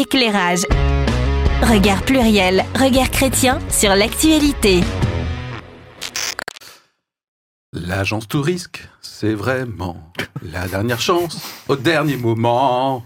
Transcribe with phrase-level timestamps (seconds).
[0.00, 0.62] Éclairage.
[1.60, 4.80] Regard pluriel, regard chrétien sur l'actualité.
[7.74, 10.10] L'agence Tourisque, c'est vraiment
[10.40, 11.36] la dernière chance,
[11.68, 13.04] au dernier moment.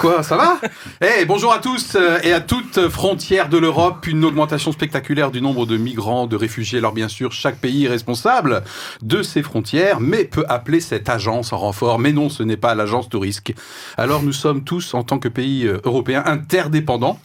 [0.00, 0.58] Quoi, ça va?
[1.02, 4.06] Eh, bonjour à tous euh, et à toutes frontières de l'Europe.
[4.06, 6.78] Une augmentation spectaculaire du nombre de migrants, de réfugiés.
[6.78, 8.62] Alors bien sûr, chaque pays est responsable
[9.02, 11.98] de ses frontières, mais peut appeler cette agence en renfort.
[11.98, 13.52] Mais non, ce n'est pas l'agence Tourisque.
[13.98, 17.20] Alors nous sommes tous, en tant que pays euh, européens, interdépendants.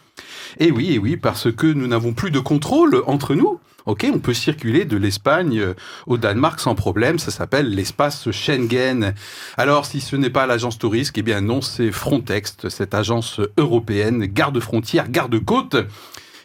[0.59, 3.57] Et oui, et oui, parce que nous n'avons plus de contrôle entre nous.
[3.85, 5.75] Ok, on peut circuler de l'Espagne euh,
[6.07, 7.19] au Danemark sans problème.
[7.19, 9.13] Ça s'appelle l'espace Schengen.
[9.57, 14.25] Alors, si ce n'est pas l'agence Tourisque, eh bien non, c'est Frontex, cette agence européenne,
[14.25, 15.77] garde-frontière, garde-côte,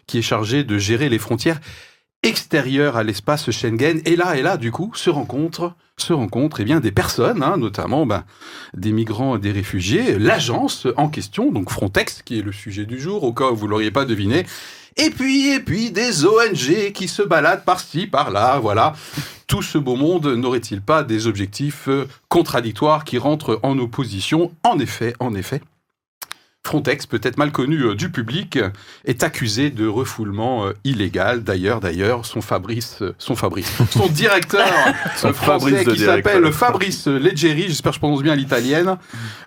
[0.07, 1.61] qui est chargée de gérer les frontières
[2.23, 4.03] extérieures à l'espace Schengen.
[4.05, 7.57] Et là, et là, du coup, se rencontrent, se rencontrent, eh bien, des personnes, hein,
[7.57, 8.25] notamment ben,
[8.75, 10.19] des migrants des réfugiés.
[10.19, 13.67] L'agence en question, donc Frontex, qui est le sujet du jour, au cas où vous
[13.67, 14.45] l'auriez pas deviné,
[14.97, 18.95] et puis, et puis, des ONG qui se baladent par-ci, par-là, voilà.
[19.47, 24.53] Tout ce beau monde n'aurait-il pas des objectifs euh, contradictoires qui rentrent en opposition?
[24.65, 25.61] En effet, en effet.
[26.63, 28.59] Frontex, peut-être mal connu euh, du public,
[29.07, 31.43] est accusé de refoulement euh, illégal.
[31.43, 34.67] D'ailleurs, d'ailleurs, son Fabrice, euh, son Fabrice, son directeur
[35.17, 38.99] Son euh, français Fabrice qui s'appelle Fabrice Leggeri, j'espère que je prononce bien l'italienne.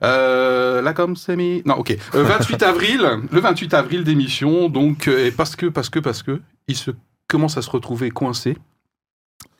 [0.03, 1.61] Euh, là comme c'est mis.
[1.65, 1.95] Non, ok.
[2.15, 6.23] Euh, 28 avril, le 28 avril d'émission, donc euh, et parce que parce que parce
[6.23, 6.91] que il se
[7.27, 8.57] commence à se retrouver coincé.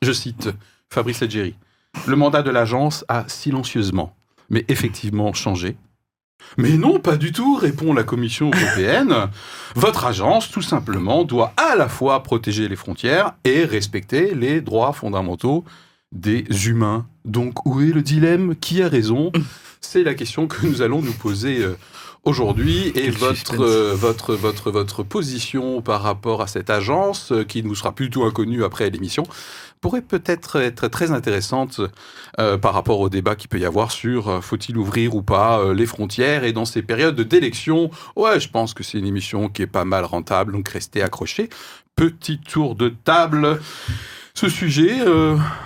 [0.01, 0.49] Je cite
[0.89, 1.55] Fabrice Leggeri.
[2.07, 4.15] Le mandat de l'agence a silencieusement,
[4.49, 5.77] mais effectivement changé.
[6.57, 9.13] Mais non, pas du tout, répond la Commission européenne.
[9.75, 14.93] Votre agence, tout simplement, doit à la fois protéger les frontières et respecter les droits
[14.93, 15.63] fondamentaux
[16.11, 17.07] des humains.
[17.25, 18.55] Donc, où est le dilemme?
[18.55, 19.31] Qui a raison?
[19.81, 21.77] C'est la question que nous allons nous poser euh,
[22.23, 22.91] aujourd'hui.
[22.95, 27.75] Et votre, euh, votre, votre, votre position par rapport à cette agence, euh, qui nous
[27.75, 29.23] sera plutôt inconnue après l'émission,
[29.81, 31.81] pourrait peut-être être très intéressante
[32.39, 35.85] euh, par rapport au débat qu'il peut y avoir sur faut-il ouvrir ou pas les
[35.85, 37.91] frontières et dans ces périodes d'élection.
[38.15, 41.49] Ouais, je pense que c'est une émission qui est pas mal rentable, donc restez accrochés.
[41.97, 43.59] Petit tour de table.
[44.33, 44.99] Ce sujet,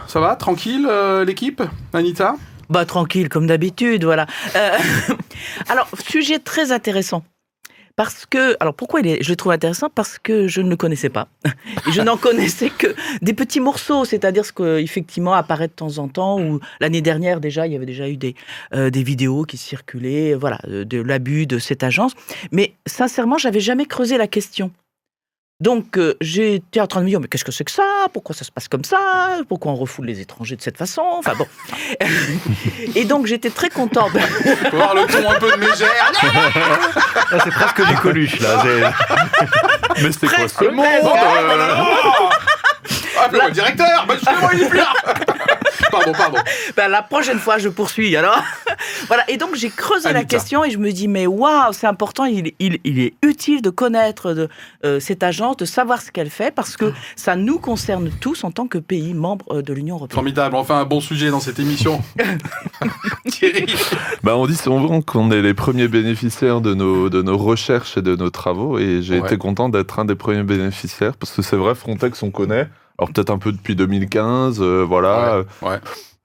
[0.08, 0.36] ça va?
[0.36, 0.90] Tranquille,
[1.26, 1.62] l'équipe?
[1.94, 2.36] Anita?
[2.70, 4.26] Bah tranquille, comme d'habitude, voilà.
[4.56, 4.72] Euh,
[5.70, 7.24] alors, sujet très intéressant.
[7.96, 9.90] Parce que, alors pourquoi il est, je le trouve intéressant?
[9.90, 11.30] Parce que je ne le connaissais pas.
[11.88, 15.98] Et je n'en connaissais que des petits morceaux, c'est-à-dire ce que effectivement apparaît de temps
[15.98, 16.40] en temps.
[16.40, 18.36] Ou l'année dernière déjà, il y avait déjà eu des
[18.76, 22.14] euh, des vidéos qui circulaient, voilà, de l'abus de cette agence.
[22.52, 24.72] Mais sincèrement, j'avais jamais creusé la question.
[25.60, 28.06] Donc, euh, j'étais en train de me dire, mais qu'est-ce que c'est que ça?
[28.14, 29.40] Pourquoi ça se passe comme ça?
[29.50, 31.02] Pourquoi on refoule les étrangers de cette façon?
[31.18, 31.48] Enfin bon.
[32.96, 34.12] Et donc, j'étais très contente.
[34.12, 36.12] Faut voir le ton un peu de mégère.
[37.30, 38.64] Ah, c'est presque du coluche, là.
[40.02, 41.74] Mais c'est quoi ce monde euh
[43.20, 44.94] Appelez-moi le directeur bah, Justement, il est plus là
[45.92, 46.38] Pardon, pardon.
[46.78, 48.16] Ben, la prochaine fois, je poursuis.
[48.16, 48.42] Alors,
[49.08, 49.30] voilà.
[49.30, 52.26] Et donc, j'ai creusé la question et je me dis, mais waouh, c'est important.
[52.26, 54.50] Il, il, il est utile de connaître de,
[54.86, 58.52] euh, cette agence, de savoir ce qu'elle fait, parce que ça nous concerne tous en
[58.52, 60.16] tant que pays membre euh, de l'Union européenne.
[60.16, 62.02] Formidable, enfin un bon sujet dans cette émission.
[63.30, 63.66] Thierry
[64.24, 68.02] Bah, on dit souvent qu'on est les premiers bénéficiaires de nos, de nos recherches et
[68.02, 69.26] de nos travaux, et j'ai Ouais.
[69.28, 72.68] été content d'être un des premiers bénéficiaires, parce que c'est vrai, Frontex, on connaît.
[73.00, 75.78] Alors peut-être un peu depuis 2015, euh, voilà, Ouais.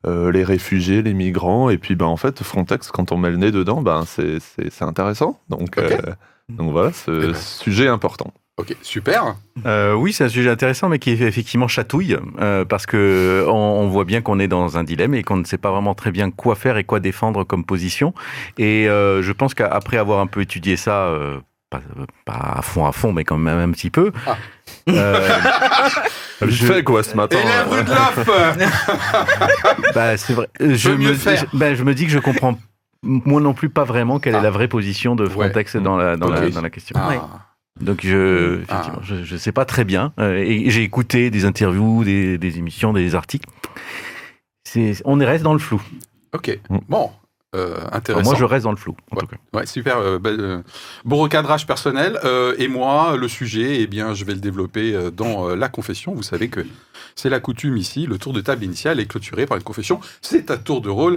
[0.07, 3.37] Euh, les réfugiés, les migrants, et puis ben en fait Frontex, quand on met le
[3.37, 5.39] nez dedans, ben c'est c'est- c'est intéressant.
[5.49, 5.97] Donc euh,
[6.49, 7.35] donc voilà, ce Eh ben.
[7.35, 8.33] sujet important.
[8.59, 9.37] Ok, super.
[9.65, 13.89] Euh, oui, c'est un sujet intéressant, mais qui effectivement chatouille, euh, parce que on, on
[13.89, 16.31] voit bien qu'on est dans un dilemme et qu'on ne sait pas vraiment très bien
[16.31, 18.13] quoi faire et quoi défendre comme position.
[18.59, 21.39] Et euh, je pense qu'après avoir un peu étudié ça, euh,
[21.79, 21.83] pas,
[22.25, 24.37] pas à fond à fond, mais quand même un petit peu, Ah.
[24.89, 25.29] euh,
[26.47, 27.39] Je- fait quoi ce matin.
[27.39, 27.91] Et la rue de
[29.95, 30.49] bah, c'est vrai.
[30.61, 32.59] Je me, je, bah, je me dis que je comprends
[33.05, 34.39] moi non plus pas vraiment quelle Ah.
[34.39, 36.95] est la vraie position de Frontex dans, la, dans, la, dans la question.
[36.99, 37.09] Ah.
[37.09, 37.21] Ouais.
[37.81, 38.75] Donc je, Ah.
[38.75, 40.13] effectivement, je, je sais pas très bien.
[40.19, 43.49] Euh, et j'ai écouté des interviews, des, des émissions, des articles.
[44.65, 45.81] C'est, on reste dans le flou.
[46.35, 46.79] Ok, Mm.
[46.89, 47.11] bon,
[47.55, 48.97] euh, Enfin, moi, je reste dans le flou.
[49.11, 49.21] En Ouais.
[49.23, 49.37] tout cas.
[49.53, 49.99] Ouais, super.
[49.99, 50.63] euh, bah, euh,
[51.05, 52.19] bon recadrage personnel.
[52.25, 55.69] Euh, et moi, le sujet, eh bien, je vais le développer euh, dans euh, la
[55.69, 56.15] confession.
[56.15, 56.65] Vous savez que
[57.15, 58.07] c'est la coutume ici.
[58.07, 60.01] Le tour de table initial est clôturé par une confession.
[60.23, 61.17] C'est à tour de rôle.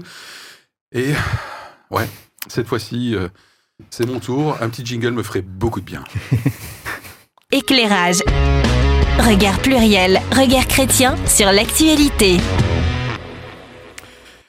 [0.91, 1.13] Et
[1.91, 2.07] ouais,
[2.47, 3.27] cette fois-ci, euh,
[3.89, 4.57] c'est mon tour.
[4.61, 6.03] Un petit jingle me ferait beaucoup de bien.
[7.51, 8.19] Éclairage.
[9.19, 12.37] Regard pluriel, regard chrétien sur l'actualité.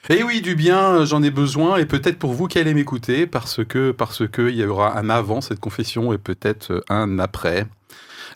[0.09, 3.65] Et oui, du bien, j'en ai besoin, et peut-être pour vous qui allez m'écouter, parce
[3.65, 7.67] que parce que il y aura un avant cette confession et peut-être un après.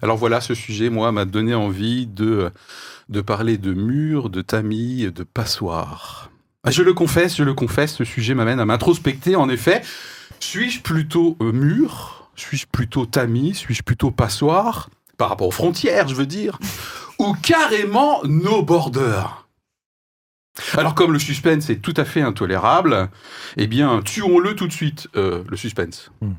[0.01, 2.51] Alors voilà, ce sujet, moi, m'a donné envie de
[3.07, 6.29] de parler de murs, de tamis, de passoires.
[6.63, 9.35] Ah, Je le confesse, je le confesse, ce sujet m'amène à m'introspecter.
[9.38, 9.81] En effet,
[10.39, 12.29] suis-je plutôt euh, mur?
[12.35, 13.53] Suis-je plutôt tamis?
[13.53, 14.89] Suis-je plutôt passoire?
[15.17, 16.59] Par rapport aux frontières, je veux dire.
[17.19, 19.24] Ou carrément no border
[20.77, 23.09] alors comme le suspense est tout à fait intolérable,
[23.57, 26.12] eh bien tuons-le tout de suite, euh, le suspense.
[26.21, 26.33] Hmm.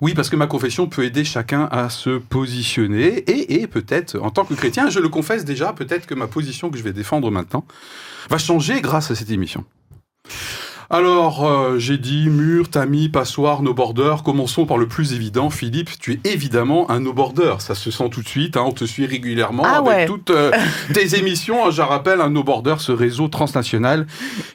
[0.00, 4.30] Oui, parce que ma confession peut aider chacun à se positionner et, et peut-être, en
[4.30, 7.30] tant que chrétien, je le confesse déjà, peut-être que ma position que je vais défendre
[7.30, 7.64] maintenant
[8.28, 9.64] va changer grâce à cette émission.
[11.02, 14.16] Alors, euh, j'ai dit mur, tamis, passoire, no border.
[14.22, 15.48] Commençons par le plus évident.
[15.48, 17.54] Philippe, tu es évidemment un no border.
[17.60, 18.58] Ça se sent tout de suite.
[18.58, 18.64] hein.
[18.66, 20.04] On te suit régulièrement Ah avec ouais.
[20.04, 20.50] toutes euh,
[20.92, 21.70] tes émissions.
[21.70, 24.06] Je rappelle, un no border, ce réseau transnational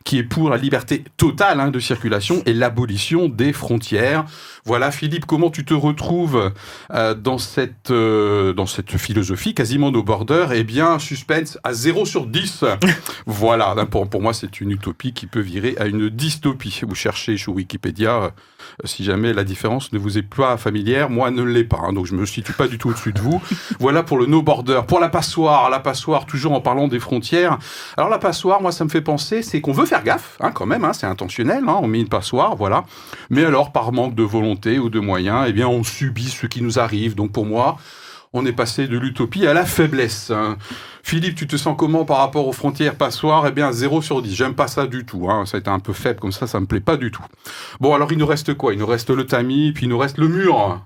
[0.04, 4.24] qui est pour la liberté totale hein, de circulation et l'abolition des frontières.
[4.64, 6.52] Voilà, Philippe, comment tu te retrouves
[6.94, 12.06] euh, dans cette euh, dans cette philosophie quasiment no border Eh bien, suspense à 0
[12.06, 12.64] sur 10.
[13.26, 16.82] voilà, là, pour, pour moi, c'est une utopie qui peut virer à une dystopie.
[16.86, 18.30] Vous cherchez sur Wikipédia, euh,
[18.84, 22.06] si jamais la différence ne vous est pas familière, moi ne l'est pas, hein, donc
[22.06, 23.42] je me situe pas du tout au-dessus de vous.
[23.80, 24.82] voilà pour le no border.
[24.86, 27.60] Pour la passoire, la passoire, toujours en parlant des frontières.
[27.96, 30.66] Alors la passoire, moi, ça me fait penser, c'est qu'on veut faire gaffe, hein, quand
[30.66, 32.84] même, hein, c'est intentionnel, on met une passoire, voilà.
[33.30, 36.62] Mais alors, par manque de volonté ou de moyens, eh bien, on subit ce qui
[36.62, 37.16] nous arrive.
[37.16, 37.78] Donc pour moi,
[38.38, 40.32] on est passé de l'utopie à la faiblesse.
[40.32, 40.58] hein.
[41.04, 43.46] Philippe, tu te sens comment par rapport aux frontières passoires?
[43.48, 44.36] Eh bien, 0 sur 10.
[44.36, 45.28] J'aime pas ça du tout.
[45.30, 45.46] Hein.
[45.46, 47.24] Ça a été un peu faible comme ça, ça me plaît pas du tout.
[47.80, 48.74] Bon, alors il nous reste quoi?
[48.74, 50.82] Il nous reste le tamis, puis il nous reste le mur.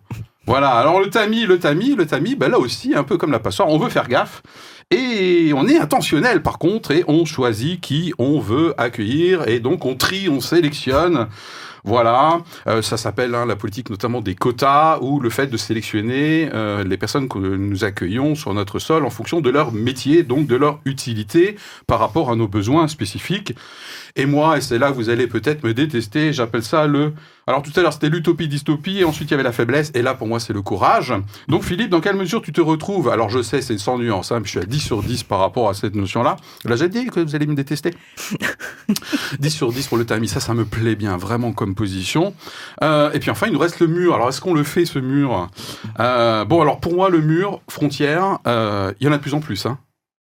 [0.48, 3.40] Voilà, alors le tamis, le tamis, le tamis, ben là aussi, un peu comme la
[3.40, 4.42] passoire, on veut faire gaffe.
[4.90, 9.86] Et on est intentionnel par contre, et on choisit qui on veut accueillir, et donc
[9.86, 11.28] on trie, on sélectionne.
[11.84, 16.50] Voilà, Euh, ça s'appelle hein, la politique notamment des quotas ou le fait de sélectionner
[16.54, 20.46] euh, les personnes que nous accueillons sur notre sol en fonction de leur métier, donc
[20.46, 21.56] de leur utilité
[21.88, 23.56] par rapport à nos besoins spécifiques.
[24.16, 27.14] Et moi, et c'est là que vous allez peut-être me détester, j'appelle ça le...
[27.48, 30.02] Alors tout à l'heure c'était l'utopie, dystopie, et ensuite il y avait la faiblesse, et
[30.02, 31.14] là pour moi c'est le courage.
[31.48, 33.10] Donc Philippe, dans quelle mesure tu te retrouves?
[33.10, 35.68] Alors je sais, c'est sans nuance, hein, je suis à 10 sur 10 par rapport
[35.70, 36.38] à cette notion-là.
[36.66, 37.92] Là j'ai dit que vous allez me détester?
[39.40, 42.34] 10 sur 10 pour le tamis, ça, ça me plaît bien, vraiment comme position.
[42.84, 44.16] Euh, et puis enfin, il nous reste le mur.
[44.16, 45.50] Alors, est-ce qu'on le fait, ce mur?
[46.00, 49.34] Euh, Bon, alors pour moi, le mur, frontière, euh, il y en a de plus
[49.34, 49.78] en plus, hein.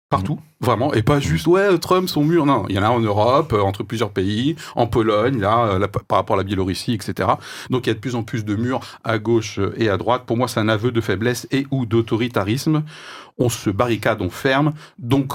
[0.10, 2.48] Partout, vraiment, et pas juste ouais Trump son mur.
[2.48, 5.78] Non, il y en a en Europe, euh, entre plusieurs pays, en Pologne, là, euh,
[5.80, 7.30] là, par rapport à la Biélorussie, etc.
[7.70, 10.24] Donc il y a de plus en plus de murs à gauche et à droite.
[10.26, 12.84] Pour moi, c'est un aveu de faiblesse et ou d'autoritarisme.
[13.38, 14.74] On se barricade, on ferme.
[14.98, 15.34] Donc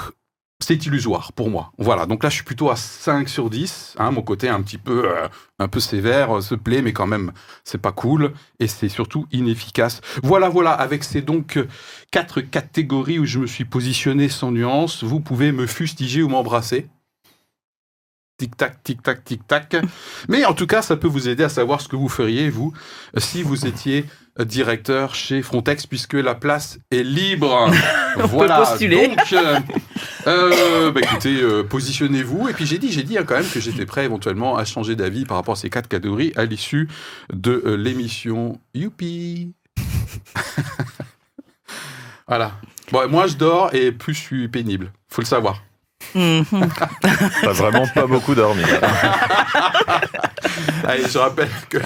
[0.60, 1.72] c'est illusoire pour moi.
[1.78, 3.96] Voilà, donc là je suis plutôt à 5 sur 10.
[3.98, 5.28] Hein, mon côté un petit peu, euh,
[5.58, 7.32] un peu sévère euh, se plaît, mais quand même
[7.64, 10.00] c'est pas cool et c'est surtout inefficace.
[10.22, 11.68] Voilà, voilà, avec ces donc euh,
[12.10, 16.88] quatre catégories où je me suis positionné sans nuance, vous pouvez me fustiger ou m'embrasser.
[18.36, 19.76] Tic-tac, tic-tac, tic-tac.
[20.28, 22.72] Mais en tout cas, ça peut vous aider à savoir ce que vous feriez, vous,
[23.16, 24.06] si vous étiez
[24.40, 27.70] directeur chez Frontex, puisque la place est libre.
[28.16, 28.58] On voilà.
[28.58, 29.08] peut postuler.
[29.08, 29.60] Donc, euh,
[30.26, 32.48] euh, bah, écoutez, euh, positionnez-vous.
[32.48, 34.96] Et puis j'ai dit, j'ai dit hein, quand même que j'étais prêt éventuellement à changer
[34.96, 36.88] d'avis par rapport à ces quatre catégories à l'issue
[37.32, 38.58] de l'émission.
[38.74, 39.52] Youpi
[42.26, 42.52] Voilà.
[42.90, 44.92] Bon, moi je dors et plus je suis pénible.
[45.08, 45.62] Faut le savoir.
[46.14, 46.44] Mhm.
[47.42, 48.62] T'as vraiment pas beaucoup dormi.
[50.84, 51.78] Allez, je rappelle que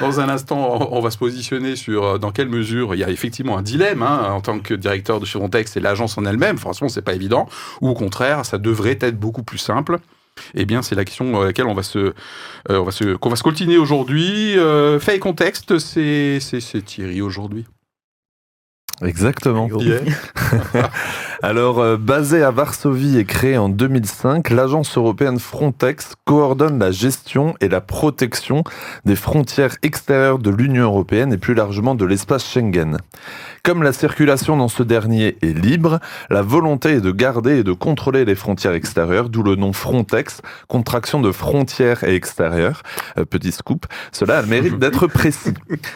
[0.00, 3.10] dans un instant, on va se positionner sur euh, dans quelle mesure il y a
[3.10, 6.58] effectivement un dilemme hein, en tant que directeur de chez Frontex et l'agence en elle-même.
[6.58, 7.48] Franchement, c'est pas évident.
[7.80, 9.98] Ou au contraire, ça devrait être beaucoup plus simple.
[10.54, 12.12] Eh bien, c'est la question à laquelle on va se, euh,
[12.68, 14.58] on va se, qu'on va se coltiner aujourd'hui.
[14.58, 17.66] Euh, fait et contexte, c'est, c'est Thierry aujourd'hui.
[19.02, 19.68] Exactement.
[19.80, 20.00] Yeah.
[21.42, 27.54] Alors, euh, basée à Varsovie et créée en 2005, l'agence européenne Frontex coordonne la gestion
[27.60, 28.62] et la protection
[29.04, 32.98] des frontières extérieures de l'Union européenne et plus largement de l'espace Schengen.
[33.64, 35.98] Comme la circulation dans ce dernier est libre,
[36.30, 40.40] la volonté est de garder et de contrôler les frontières extérieures, d'où le nom Frontex,
[40.68, 42.82] contraction de frontières et extérieures.
[43.18, 45.54] Euh, petit scoop, cela a le mérite d'être précis.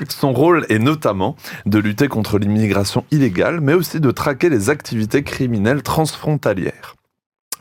[0.09, 1.37] Son rôle est notamment
[1.67, 6.95] de lutter contre l'immigration illégale, mais aussi de traquer les activités criminelles transfrontalières.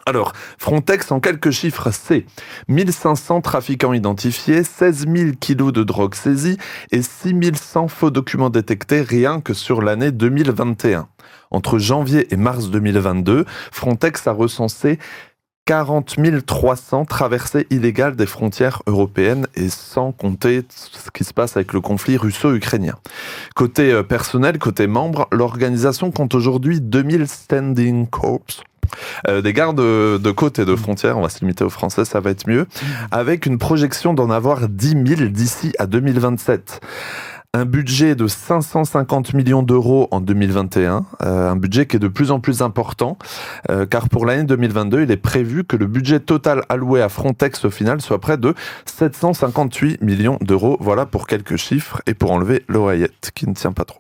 [0.07, 2.25] Alors, Frontex, en quelques chiffres, c'est
[2.69, 6.57] 1500 trafiquants identifiés, 16 000 kilos de drogue saisie
[6.91, 11.09] et 6100 faux documents détectés rien que sur l'année 2021.
[11.51, 13.43] Entre janvier et mars 2022,
[13.73, 14.97] Frontex a recensé
[15.67, 21.73] 40 300 traversées illégales des frontières européennes et sans compter ce qui se passe avec
[21.73, 22.95] le conflit russo-ukrainien.
[23.53, 28.63] Côté euh, personnel, côté membre, l'organisation compte aujourd'hui 2000 standing corps.
[29.27, 32.21] Euh, des gardes de côte et de frontières, on va se limiter aux Français, ça
[32.21, 32.65] va être mieux,
[33.11, 36.79] avec une projection d'en avoir 10 000 d'ici à 2027
[37.57, 42.29] un budget de 550 millions d'euros en 2021, euh, un budget qui est de plus
[42.29, 43.17] en plus important,
[43.71, 47.65] euh, car pour l'année 2022, il est prévu que le budget total alloué à Frontex
[47.65, 48.53] au final soit près de
[48.85, 50.77] 758 millions d'euros.
[50.79, 53.99] Voilà pour quelques chiffres et pour enlever l'oreillette qui ne tient pas trop.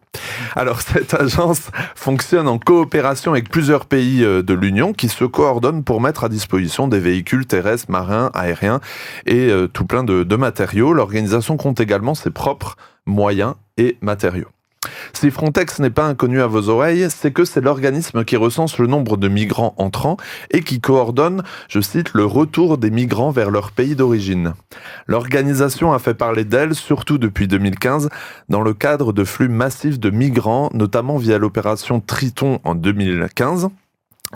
[0.55, 5.83] Alors cette agence fonctionne en coopération avec plusieurs pays euh, de l'Union qui se coordonnent
[5.83, 8.81] pour mettre à disposition des véhicules terrestres, marins, aériens
[9.25, 10.93] et tout plein de, de matériaux.
[10.93, 14.49] L'organisation compte également ses propres moyens et matériaux.
[15.13, 18.87] Si Frontex n'est pas inconnu à vos oreilles, c'est que c'est l'organisme qui recense le
[18.87, 20.17] nombre de migrants entrants
[20.51, 24.53] et qui coordonne, je cite, le retour des migrants vers leur pays d'origine.
[25.07, 28.09] L'organisation a fait parler d'elle, surtout depuis 2015,
[28.49, 33.69] dans le cadre de flux massifs de migrants, notamment via l'opération Triton en 2015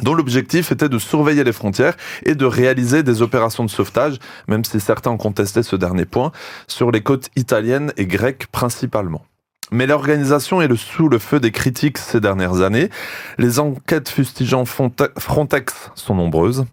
[0.01, 4.17] dont l'objectif était de surveiller les frontières et de réaliser des opérations de sauvetage,
[4.47, 6.31] même si certains ont contesté ce dernier point,
[6.67, 9.23] sur les côtes italiennes et grecques principalement
[9.71, 12.89] mais l'organisation est le sous le feu des critiques ces dernières années.
[13.37, 16.65] Les enquêtes fustigeant Frontex sont nombreuses.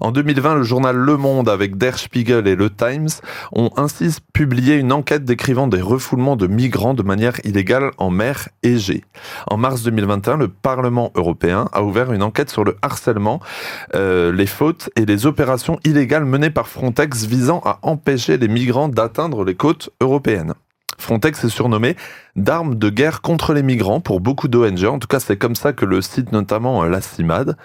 [0.00, 3.08] En 2020, le journal Le Monde avec Der Spiegel et Le Times
[3.52, 8.48] ont ainsi publié une enquête décrivant des refoulements de migrants de manière illégale en mer
[8.62, 9.04] Égée.
[9.48, 13.40] En mars 2021, le Parlement européen a ouvert une enquête sur le harcèlement,
[13.94, 18.88] euh, les fautes et les opérations illégales menées par Frontex visant à empêcher les migrants
[18.88, 20.54] d'atteindre les côtes européennes.
[20.98, 21.96] Frontex est surnommé
[22.36, 24.84] d'armes de guerre contre les migrants pour beaucoup d'ONG.
[24.84, 27.56] En tout cas, c'est comme ça que le site notamment euh, la CIMAD.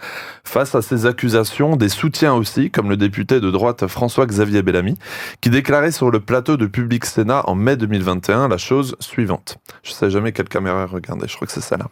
[0.44, 4.98] Face à ces accusations, des soutiens aussi, comme le député de droite François-Xavier Bellamy,
[5.42, 9.58] qui déclarait sur le plateau de Public Sénat en mai 2021 la chose suivante.
[9.84, 11.88] Je sais jamais quelle caméra regarder, je crois que c'est ça là.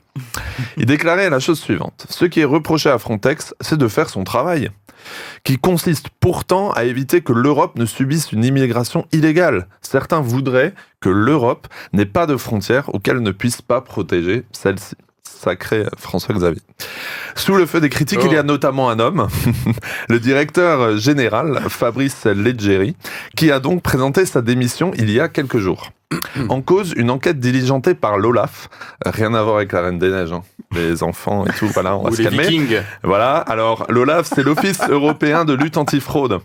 [0.77, 2.05] Il déclarait la chose suivante.
[2.09, 4.71] Ce qui est reproché à Frontex, c'est de faire son travail
[5.43, 9.67] qui consiste pourtant à éviter que l'Europe ne subisse une immigration illégale.
[9.81, 14.95] Certains voudraient que l'Europe n'ait pas de frontières auxquelles ne puisse pas protéger celle-ci.
[15.23, 16.61] Sacré François Xavier.
[17.35, 18.43] Sous le feu des critiques, il y a oh.
[18.43, 19.27] notamment un homme,
[20.09, 22.97] le directeur général Fabrice Leggeri,
[23.37, 25.91] qui a donc présenté sa démission il y a quelques jours.
[26.49, 28.69] En cause, une enquête diligentée par l'OLAF,
[29.05, 30.41] rien à voir avec la Reine des Neiges, hein.
[30.71, 32.47] les enfants et tout, voilà, on va se calmer.
[33.03, 36.39] Voilà, alors l'OLAF, c'est l'Office européen de lutte antifraude,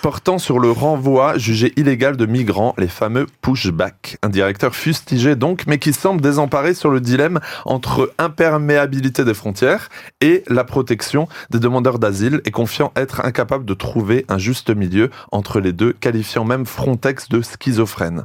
[0.00, 4.18] portant sur le renvoi jugé illégal de migrants, les fameux pushback.
[4.22, 9.88] Un directeur fustigé donc, mais qui semble désemparé sur le dilemme entre imperméabilité des frontières
[10.20, 15.10] et la protection des demandeurs d'asile, et confiant être incapable de trouver un juste milieu
[15.32, 18.24] entre les deux, qualifiant même Frontex de schizophrène.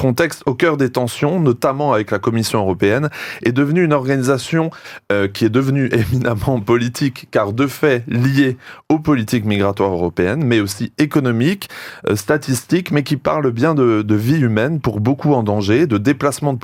[0.00, 3.10] Frontex, au cœur des tensions, notamment avec la Commission européenne,
[3.42, 4.70] est devenue une organisation
[5.12, 8.56] euh, qui est devenue éminemment politique, car de fait liée
[8.88, 11.68] aux politiques migratoires européennes, mais aussi économique,
[12.08, 15.98] euh, statistique, mais qui parle bien de, de, vie humaine pour beaucoup en danger, de
[15.98, 16.60] déplacement de,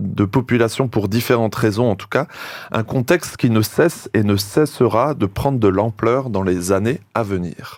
[0.00, 2.26] de population pour différentes raisons en tout cas,
[2.72, 6.98] un contexte qui ne cesse et ne cessera de prendre de l'ampleur dans les années
[7.14, 7.76] à venir.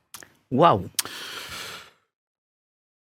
[0.50, 0.82] Waouh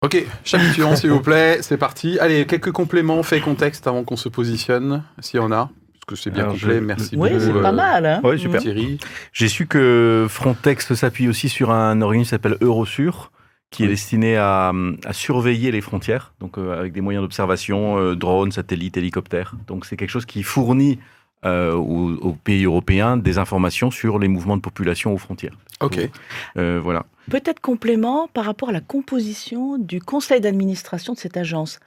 [0.02, 2.18] Ok, chapitre suivant s'il vous plaît, c'est parti.
[2.20, 5.68] Allez, quelques compléments, faits contexte avant qu'on se positionne, s'il y en a.
[5.92, 7.44] Parce que c'est bien complet, merci oui, beaucoup.
[7.44, 8.06] Oui, c'est pas mal.
[8.06, 8.62] Hein oui, super.
[8.62, 8.98] Thierry.
[9.34, 13.30] J'ai su que Frontex s'appuie aussi sur un organisme qui s'appelle Eurosur,
[13.70, 14.72] qui est destiné à,
[15.12, 19.54] surveiller les frontières, donc euh, avec des moyens d'observation, euh, drones, satellites, hélicoptères.
[19.66, 20.98] Donc c'est quelque chose qui fournit
[21.46, 25.56] euh, aux, pays européens des informations sur les mouvements de population aux frontières.
[25.80, 25.98] Ok.
[26.58, 27.06] Euh, voilà.
[27.30, 31.80] Peut-être complément par rapport à la composition du conseil d'administration de cette agence.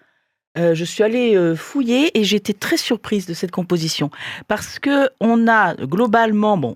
[0.58, 4.10] Euh, je suis allée fouiller et j'étais très surprise de cette composition
[4.48, 6.76] parce que on a globalement bon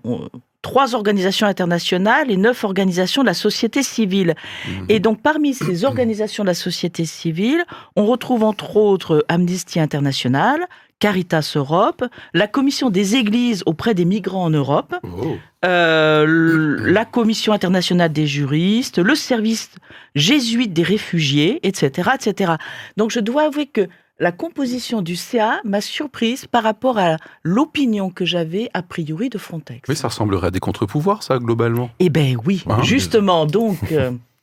[0.62, 4.34] trois organisations internationales et neuf organisations de la société civile.
[4.66, 4.86] Mhm.
[4.88, 7.64] Et donc parmi ces organisations de la société civile,
[7.96, 10.60] on retrouve entre autres Amnesty International,
[10.98, 15.36] Caritas Europe, la commission des églises auprès des migrants en Europe, oh.
[15.64, 19.70] euh, la commission internationale des juristes, le service
[20.14, 22.52] jésuite des réfugiés, etc., etc.
[22.96, 23.88] Donc je dois avouer que
[24.20, 29.38] la composition du CA m'a surprise par rapport à l'opinion que j'avais a priori de
[29.38, 29.88] Frontex.
[29.88, 31.90] Oui, ça ressemblerait à des contre-pouvoirs, ça, globalement?
[32.00, 33.78] Eh bien oui, hein justement, donc...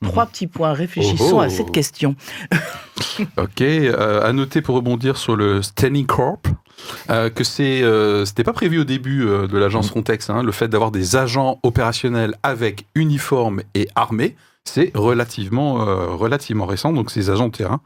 [0.02, 0.72] Trois petits points.
[0.72, 2.16] Réfléchissons à cette question.
[3.38, 6.46] ok, euh, à noter pour rebondir sur le Standing Corp.
[7.10, 10.52] euh, que c'est, euh, c'était pas prévu au début euh, de l'agence Frontex, hein, le
[10.52, 17.10] fait d'avoir des agents opérationnels avec uniforme et armés, c'est relativement, euh, relativement récent, donc
[17.10, 17.80] ces agents de terrain,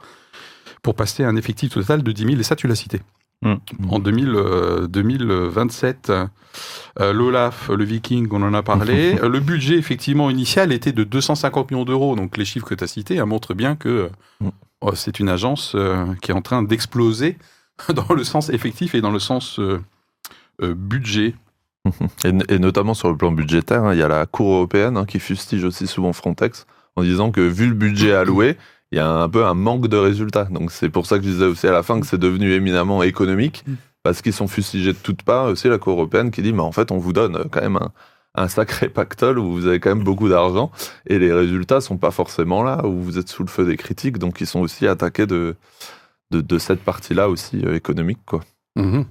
[0.83, 3.01] pour passer à un effectif total de 10 000, et ça tu l'as cité.
[3.43, 3.55] Mm.
[3.89, 9.19] En 2000, euh, 2027, euh, l'OLAF, le Viking, on en a parlé.
[9.23, 12.17] Euh, le budget, effectivement, initial était de 250 millions d'euros.
[12.17, 14.49] Donc, les chiffres que tu as cités hein, montrent bien que Mm.
[14.81, 17.37] oh, c'est une agence euh, qui est en train d'exploser
[17.95, 19.81] dans le sens effectif et dans le sens euh,
[20.63, 21.35] euh, budget.
[22.27, 25.07] Et, et notamment sur le plan budgétaire, hein, il y a la Cour européenne hein,
[25.07, 28.59] qui fustige aussi souvent Frontex en disant que vu le budget alloué,
[28.93, 30.45] il y a un peu un manque de résultats.
[30.45, 33.03] Donc c'est pour ça que je disais aussi à la fin que c'est devenu éminemment
[33.03, 33.65] économique,
[34.03, 35.47] parce qu'ils sont fustigés de toutes parts.
[35.47, 37.77] Aussi la Cour européenne qui dit, mais en fait, on vous donne euh, quand même
[37.77, 37.93] un,
[38.35, 40.71] un sacré pactole où vous avez quand même beaucoup d'argent
[41.07, 44.19] et les résultats sont pas forcément là, où vous êtes sous le feu des critiques.
[44.19, 45.57] Donc ils sont aussi attaqués de,
[46.31, 48.21] de, de cette partie-là aussi euh, économique.
[48.27, 48.41] Quoi.
[48.77, 49.05] Mhm.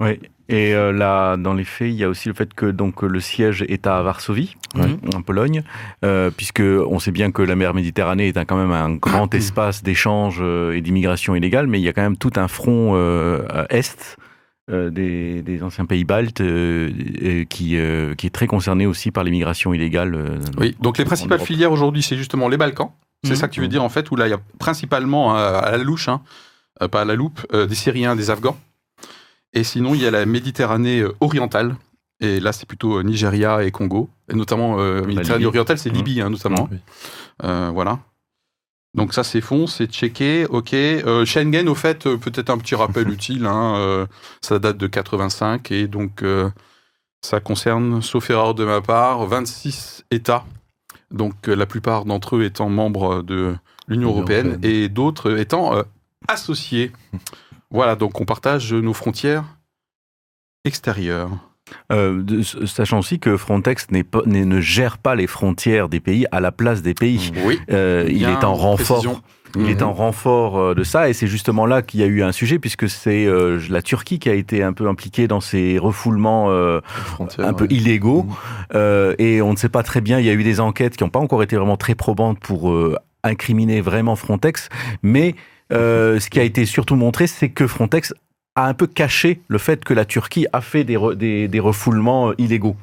[0.00, 0.20] Oui.
[0.48, 3.18] Et euh, là, dans les faits, il y a aussi le fait que donc le
[3.20, 4.54] siège est à Varsovie,
[5.14, 5.62] en Pologne,
[6.04, 9.32] euh, puisque on sait bien que la mer Méditerranée est un- quand même un grand
[9.34, 12.92] espace d'échange euh, et d'immigration illégale, mais il y a quand même tout un front
[12.94, 14.16] euh, est.
[14.70, 16.40] euh, des, des anciens pays baltes
[17.48, 17.76] qui,
[18.16, 20.40] qui est très concerné aussi par l'immigration illégale.
[20.58, 22.90] Oui, donc les principales filières aujourd'hui, c'est justement les Balkans.
[23.24, 23.36] C'est Mhm.
[23.36, 25.78] ça que tu veux dire, en fait, où là, il y a principalement, à la
[25.78, 26.20] louche, hein,
[26.90, 28.56] pas à la loupe, des Syriens, des Afghans.
[29.54, 31.76] Et sinon, il y a la Méditerranée euh, orientale.
[32.20, 34.10] Et là, c'est plutôt euh, Nigeria et Congo.
[34.30, 35.90] Et notamment, euh, Méditerranée orientale, c'est.
[35.90, 36.68] Libye, hein, notamment.
[36.70, 36.78] Oui.
[37.44, 38.00] Euh, voilà.
[38.94, 40.72] Donc ça, c'est fond, c'est checké, ok.
[40.72, 43.46] Euh, Schengen, au fait, peut-être un petit rappel utile.
[43.46, 44.06] Hein,
[44.40, 46.22] ça date de 85 et donc
[47.20, 50.44] ça concerne, sauf erreur de ma part, 26 États.
[51.10, 53.56] Donc la plupart d'entre eux étant membres de
[53.88, 54.72] l'Union européenne, européenne.
[54.72, 55.82] et d'autres étant
[56.28, 56.92] associés.
[57.74, 59.44] voilà, donc on partage nos frontières
[60.64, 61.30] extérieures.
[61.92, 66.40] Euh, de- sachant aussi que Frontex pas, ne gère pas les frontières des pays à
[66.40, 67.32] la place des pays.
[67.44, 67.58] Oui.
[67.70, 68.96] Euh, il est en renfort.
[68.98, 69.22] précision.
[69.56, 69.88] Il est Mhm.
[69.88, 72.58] en renfort euh, de ça et c'est justement là qu'il y a eu un sujet
[72.58, 76.80] puisque c'est euh, la Turquie qui a été un peu impliquée dans ces refoulements euh,
[77.38, 77.70] un peu ouais.
[77.74, 78.34] illégaux Mhm.
[78.74, 80.18] Euh, et on ne sait pas très bien.
[80.18, 82.74] Il y a eu des enquêtes qui n'ont pas encore été vraiment très probantes pour
[83.22, 84.68] incriminer vraiment Frontex,
[85.02, 85.34] mais
[85.74, 88.14] euh, ce qui a été surtout montré, c'est que Frontex
[88.54, 91.60] a un peu caché le fait que la Turquie a fait des, re- des, des
[91.60, 92.76] refoulements euh, illégaux.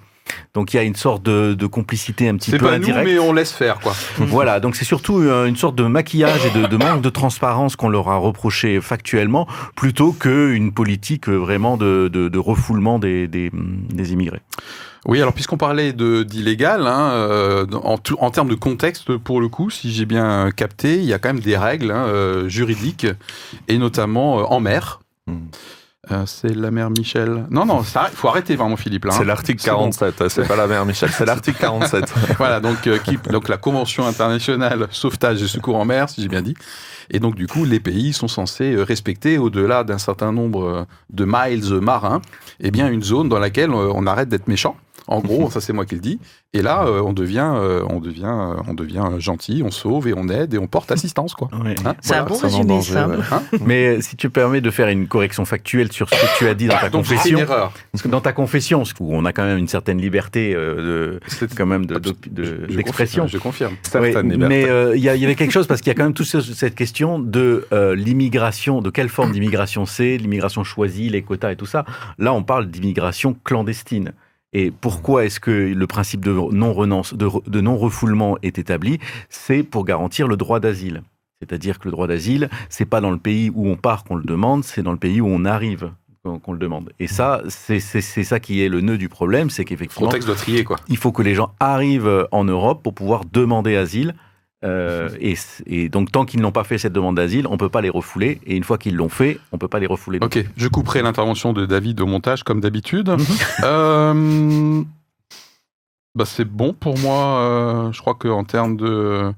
[0.53, 3.05] Donc il y a une sorte de, de complicité un petit peu pas nous, indirecte.
[3.09, 3.93] mais on laisse faire, quoi.
[4.19, 7.75] Voilà, donc c'est surtout euh, une sorte de maquillage et de, de manque de transparence
[7.75, 14.13] qu'on leur a reproché factuellement, plutôt qu'une politique euh, vraiment de, refoulement des, des, des
[14.13, 14.41] immigrés.
[15.07, 19.47] Oui, alors puisqu'on parlait d'illégal, hein, euh, en, tout- en termes de contexte, pour le
[19.47, 23.07] coup, si j'ai bien capté, il y a quand même des règles hein, juridiques,
[23.67, 24.99] et notamment en mer.
[25.27, 25.37] Mm.
[26.09, 27.45] Euh, c'est la mère Michel.
[27.51, 29.05] Non, non, il faut arrêter vraiment, Philippe.
[29.05, 29.17] Là, hein.
[29.19, 29.91] C'est l'article C'est bon.
[29.91, 32.11] 47, c'est pas la mère Michel, c'est l'article 47.
[32.39, 36.27] voilà, donc, euh, qui- donc la Convention internationale sauvetage et secours en mer, si j'ai
[36.27, 36.55] bien dit.
[37.11, 40.85] Et donc, du coup, les pays sont censés euh, respecter, au-delà d'un certain nombre euh,
[41.11, 42.21] de miles marins,
[42.61, 44.75] eh bien, une zone dans laquelle euh, on arrête d'être méchant.
[45.07, 46.19] En gros, ça c'est moi qui le dis.
[46.53, 50.13] Et là, euh, on devient, euh, on devient, euh, on devient gentil, on sauve et
[50.15, 51.49] on aide et on porte assistance, quoi.
[51.53, 53.07] Hein, C'est un bon résumé, danger, ça.
[53.07, 53.15] ouais.
[53.31, 56.47] Hein Mais euh, si tu permets de faire une correction factuelle sur ce que tu
[56.47, 57.71] as dit dans ta donc fait une confession, erreur.
[57.93, 61.47] parce que dans ta confession, où on a quand même une certaine liberté euh, de,
[61.55, 63.23] quand même de- Abs- de- de- je d'expression.
[63.23, 63.73] confirme, Je confirme.
[64.01, 64.11] Oui,
[64.49, 66.25] mais euh, il y, y avait quelque chose parce qu'il y a quand même toute
[66.27, 71.51] ce- cette question de euh, l'immigration, de quelle forme d'immigration c'est, l'immigration choisie, les quotas
[71.51, 71.85] et tout ça.
[72.19, 74.11] Là, on parle d'immigration clandestine.
[74.53, 78.99] Et pourquoi est-ce que le principe de non-renonce, de, re- de non-refoulement est établi?
[79.29, 81.03] C'est pour garantir le droit d'asile.
[81.39, 84.23] C'est-à-dire que le droit d'asile, c'est pas dans le pays où on part qu'on le
[84.23, 85.91] demande, c'est dans le pays où on arrive
[86.43, 86.91] qu'on le demande.
[86.99, 90.77] Et ça, c'est ça qui est le nœud du problème, c'est qu'effectivement, doit trier, quoi.
[90.87, 94.13] il faut que les gens arrivent en Europe pour pouvoir demander asile.
[94.63, 95.09] Euh,
[95.65, 98.39] et, donc, tant qu'ils n'ont pas fait cette demande d'asile, on peut pas les refouler.
[98.45, 100.19] Et une fois qu'ils l'ont fait, on peut pas les refouler.
[100.21, 103.09] Ok, je couperai l'intervention de David au montage comme d'habitude.
[103.09, 103.17] Mhm.
[103.63, 104.83] Euh,
[106.15, 107.39] bah c'est bon pour moi.
[107.39, 109.31] euh, je crois qu'en termes de.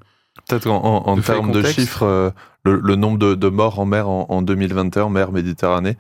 [0.48, 2.34] Peut-être en, en- en De faire termes de chiffres,
[2.66, 5.96] le, le nombre de, de morts en mer en, en 2021, en mer Méditerranée,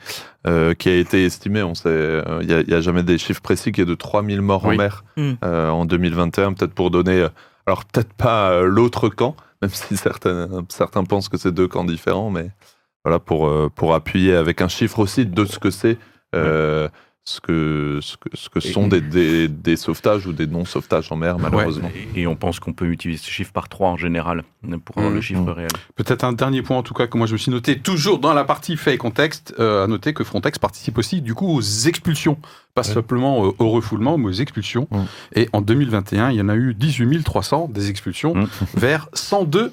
[0.47, 3.71] euh, qui a été estimé, on sait, euh, il n'y a, jamais des chiffres précis,
[3.71, 4.75] qui est de 3000 morts Oui.
[4.75, 5.31] en mer Mm.
[5.45, 7.29] euh, en 2021, peut-être pour donner, euh,
[7.65, 11.86] alors peut-être pas euh, l'autre camp, même si certains, certains pensent que c'est deux camps
[11.86, 12.49] différents, mais
[13.04, 15.97] voilà, pour, euh, pour appuyer avec un chiffre aussi de ce que c'est.
[16.36, 16.88] euh,
[17.25, 21.15] ce que, ce que, ce que sont des, des, des sauvetages ou des non-sauvetages en
[21.15, 21.89] mer, malheureusement.
[22.15, 24.43] Et, et on pense qu'on peut utiliser ce chiffre par 3 en général
[24.83, 25.15] pour avoir Mhm.
[25.15, 25.49] le chiffre Mhm.
[25.49, 25.69] réel.
[25.95, 28.33] Peut-être un dernier point en tout cas que moi je me suis noté, toujours dans
[28.33, 31.62] la partie fait et contexte, euh, à noter que Frontex participe aussi du coup aux
[31.62, 32.38] expulsions,
[32.75, 32.93] pas Ouais.
[32.93, 34.89] simplement euh, au refoulement, mais aux expulsions.
[34.91, 35.03] Mm.
[35.36, 38.47] Et en 2021, il y en a eu 18 300 des expulsions Mm.
[38.75, 39.71] vers 102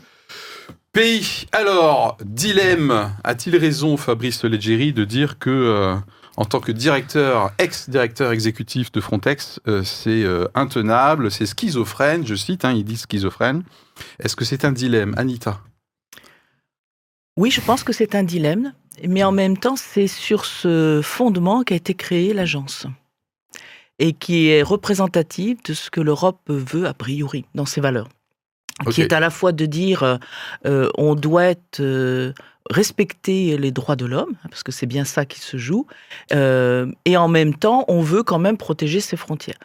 [0.92, 1.46] pays.
[1.52, 5.96] Alors, dilemme, a-t-il raison Fabrice Leggeri de dire que euh,
[6.40, 12.34] en tant que directeur, ex-directeur exécutif de Frontex, euh, c'est euh, intenable, c'est schizophrène, je
[12.34, 13.62] cite, hein, il dit schizophrène.
[14.20, 15.60] Est-ce que c'est un dilemme, Anita?
[17.36, 18.72] Oui, je pense que c'est un dilemme,
[19.06, 22.86] mais en même temps, c'est sur ce fondement qu'a été créée l'agence
[23.98, 28.08] et qui est représentative de ce que l'Europe veut a priori dans ses valeurs.
[28.90, 30.18] Qui est à la fois de dire
[30.64, 32.32] euh, on doit être, euh,
[32.70, 35.86] respecter les droits de l'homme, hein, parce que c'est bien ça qui se joue,
[36.32, 39.58] euh, et en même temps, on veut quand même protéger ses frontières.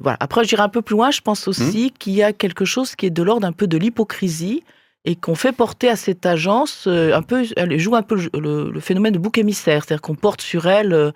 [0.00, 0.16] Voilà.
[0.20, 2.96] Après, je dirais un peu plus loin, je pense aussi qu'il y a quelque chose
[2.96, 4.62] qui est de l'ordre un peu de l'hypocrisie
[5.06, 8.80] et qu'on fait porter à cette agence euh, un peu, elle joue un peu le,
[8.80, 11.12] phénomène de bouc émissaire, c'est-à-dire qu'on porte sur elle euh,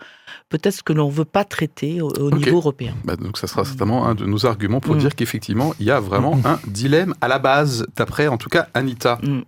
[0.48, 2.94] peut-être ce que l'on veut pas traiter au, niveau européen.
[3.04, 4.98] Bah, donc ça sera certainement un de nos arguments pour Mm.
[4.98, 8.68] dire qu'effectivement, il y a vraiment un dilemme à la base, d'après en tout cas
[8.74, 9.18] Anita.
[9.22, 9.40] Mm.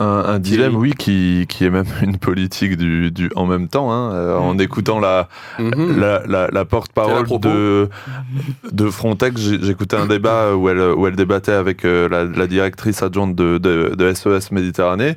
[0.00, 3.90] Un, un dilemme, oui, qui, qui est même une politique du, du en même temps.
[3.92, 4.60] hein, euh, En Mm.
[4.60, 5.98] écoutant la, Mhm.
[5.98, 7.88] la, la, la Quel porte-parole de,
[8.70, 13.02] de Frontex, j'écoutais un débat où elle, où elle débattait avec euh, la, la directrice
[13.02, 15.16] adjointe de, de, de SOS Méditerranée.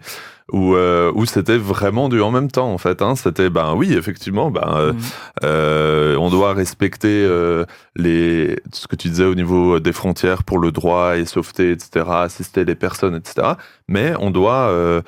[0.52, 3.16] Où, euh, où c'était vraiment du en même temps en fait hein.
[3.16, 4.98] c'était ben oui effectivement ben euh, Mm.
[5.44, 10.60] euh, on doit respecter euh, les, ce que tu disais au niveau des frontières pour
[10.60, 13.54] le droit et sauveter, etc., assister les personnes, etc.
[13.88, 15.02] Mais on doit euh,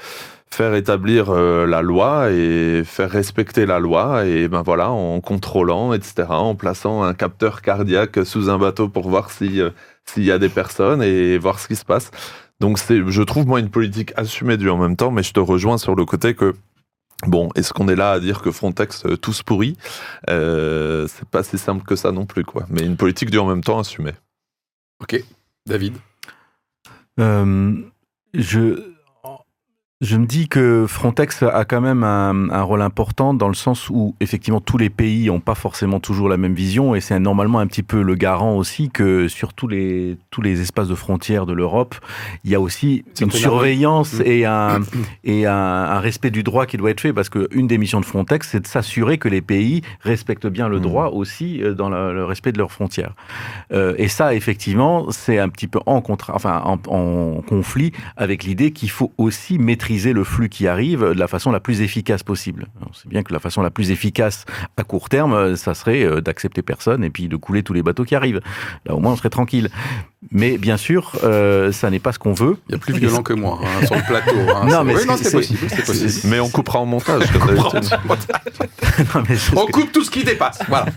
[0.52, 5.94] faire établir euh, la loi et faire respecter la loi et ben voilà en contrôlant,
[5.94, 9.72] etc., en plaçant un capteur cardiaque sous un bateau pour voir si euh,
[10.06, 12.12] s'il y a des personnes et voir ce qui se passe.
[12.60, 15.40] Donc c'est, je trouve moi une politique assumée du en même temps, mais je te
[15.40, 16.54] rejoins sur le côté que
[17.28, 19.78] Bon, est-ce qu'on est là à dire que Frontex euh, tous pourris?
[20.30, 22.66] Euh, C'est pas si simple que ça non plus, quoi.
[22.70, 24.14] Mais une politique du en même temps assumée.
[25.02, 25.24] Ok,
[25.66, 25.96] David?
[27.20, 27.74] Euh,
[28.34, 28.93] je,
[30.02, 33.90] je me dis que Frontex a quand même un, un rôle important dans le sens
[33.90, 37.60] où effectivement tous les pays n'ont pas forcément toujours la même vision et c'est normalement
[37.60, 41.46] un petit peu le garant aussi que sur tous les, tous les espaces de frontières
[41.46, 41.96] de l'Europe,
[42.44, 44.22] il y a aussi une surveillance Mm.
[44.26, 44.80] et, un,
[45.24, 48.06] et un, un respect du droit qui doit être fait parce qu'une des missions de
[48.06, 50.82] Frontex, c'est de s'assurer que les pays respectent bien le Mm.
[50.82, 53.14] droit aussi euh, dans le respect de leurs frontières.
[53.72, 58.44] Euh, et ça, effectivement, c'est un petit peu en, contra, enfin, en, en conflit avec
[58.44, 62.24] l'idée qu'il faut aussi maîtriser le flux qui arrive de la façon la plus efficace
[62.24, 62.68] possible.
[62.88, 64.46] On sait bien que la façon la plus efficace
[64.78, 67.84] à court terme, euh, ça serait euh, d'accepter personne et puis de couler tous les
[67.84, 68.42] bateaux qui arrivent.
[68.86, 69.70] Là, au moins, on serait tranquille.
[70.32, 72.58] Mais bien sûr, euh, ça n'est pas ce qu'on veut.
[72.70, 74.36] Il y a plus violent que moi hein, sur le plateau.
[74.56, 74.66] hein.
[74.68, 75.60] Non, mais oui, non, c'est- possible.
[76.30, 77.24] Mais on coupera en montage.
[77.32, 77.90] comme d'habitude.
[79.16, 80.60] Non, mais c'est ce On que- coupe tout ce qui dépasse.
[80.68, 80.86] Voilà.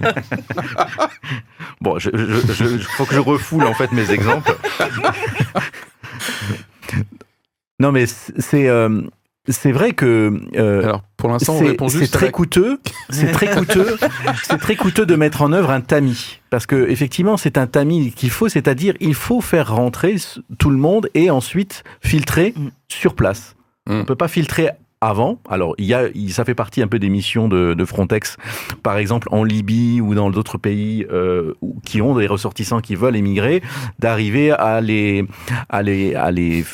[1.80, 4.56] Bon, je, je, je- je- faut que je refoule en fait mes exemples.
[7.80, 9.02] non, mais c'est euh,
[9.48, 12.32] c'est vrai que euh, Alors, pour l'instant, on c'est répond c'est juste à très la-
[12.32, 12.80] coûteux.
[13.10, 13.96] C'est très coûteux.
[14.42, 18.10] c'est très coûteux de mettre en œuvre un tamis parce que effectivement, c'est un tamis
[18.12, 20.16] qu'il faut, c'est-à-dire il faut faire rentrer
[20.58, 22.68] tout le monde et ensuite filtrer Mm.
[22.88, 23.54] sur place.
[23.88, 24.00] Mm.
[24.00, 25.38] On peut pas filtrer avant.
[25.48, 28.36] Alors, il y a, ça fait partie un peu des missions de, Frontex,
[28.82, 31.54] par exemple en Libye ou dans d'autres pays euh,
[31.84, 33.62] qui ont des ressortissants qui veulent émigrer,
[33.98, 35.24] d'arriver à les,
[35.68, 36.64] à les, à les,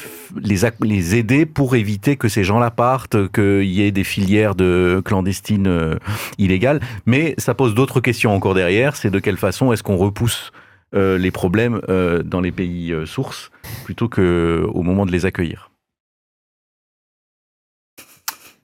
[0.40, 5.66] les, aider pour éviter que ces gens-là partent, qu'il y ait des filières de clandestines
[5.66, 5.96] euh,
[6.38, 6.80] illégales.
[7.04, 8.96] Mais ça pose d'autres questions encore derrière.
[8.96, 10.52] C'est de quelle façon est-ce qu'on repousse
[10.94, 11.80] euh, les problèmes
[12.24, 13.50] dans les pays sources
[13.84, 15.71] plutôt que au moment de les accueillir?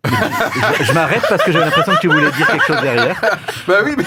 [0.05, 3.21] Je je m'arrête parce que j'ai l'impression que tu voulais dire quelque chose derrière.
[3.67, 4.05] Bah oui, mais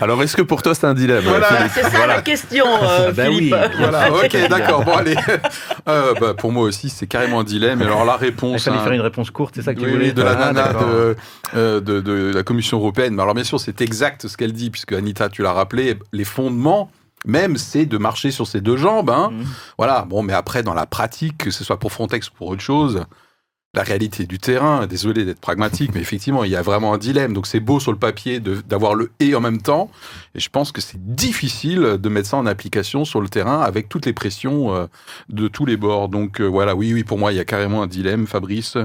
[0.00, 1.68] Alors, est-ce que pour toi c'est un dilemme Voilà.
[1.68, 3.54] C'est ça la question, euh, Ah bah Philippe.
[3.54, 3.70] oui.
[3.78, 4.84] voilà, ok, d'accord.
[4.84, 5.16] Bon, allez.
[5.88, 7.80] Euh, bah, pour moi aussi, c'est carrément un dilemme.
[7.82, 8.64] Alors, la Il réponse.
[8.64, 10.32] fallait hein, faire une réponse courte, c'est ça que tu oui, voulais oui, de la
[10.32, 11.16] Ah, nana de,
[11.56, 13.14] euh, de, de la Commission européenne.
[13.14, 16.24] Mais alors, bien sûr, c'est exact ce qu'elle dit, puisque Anita, tu l'as rappelé, les
[16.24, 16.90] fondements.
[17.26, 19.10] Même, c'est de marcher sur ses deux jambes.
[19.10, 19.30] Hein.
[19.32, 19.44] Mhm.
[19.78, 20.06] Voilà.
[20.08, 23.04] Bon, mais après, dans la pratique, que ce soit pour Frontex ou pour autre chose,
[23.72, 27.32] la réalité du terrain, désolé d'être pragmatique, mais effectivement, il y a vraiment un dilemme.
[27.32, 29.90] Donc, c'est beau sur le papier d'avoir le et en même temps.
[30.34, 33.88] Et je pense que c'est difficile de mettre ça en application sur le terrain avec
[33.88, 34.86] toutes les pressions euh,
[35.28, 36.08] de tous les bords.
[36.08, 38.76] Donc, euh, voilà, oui, oui, pour moi, il y a carrément un dilemme, Fabrice.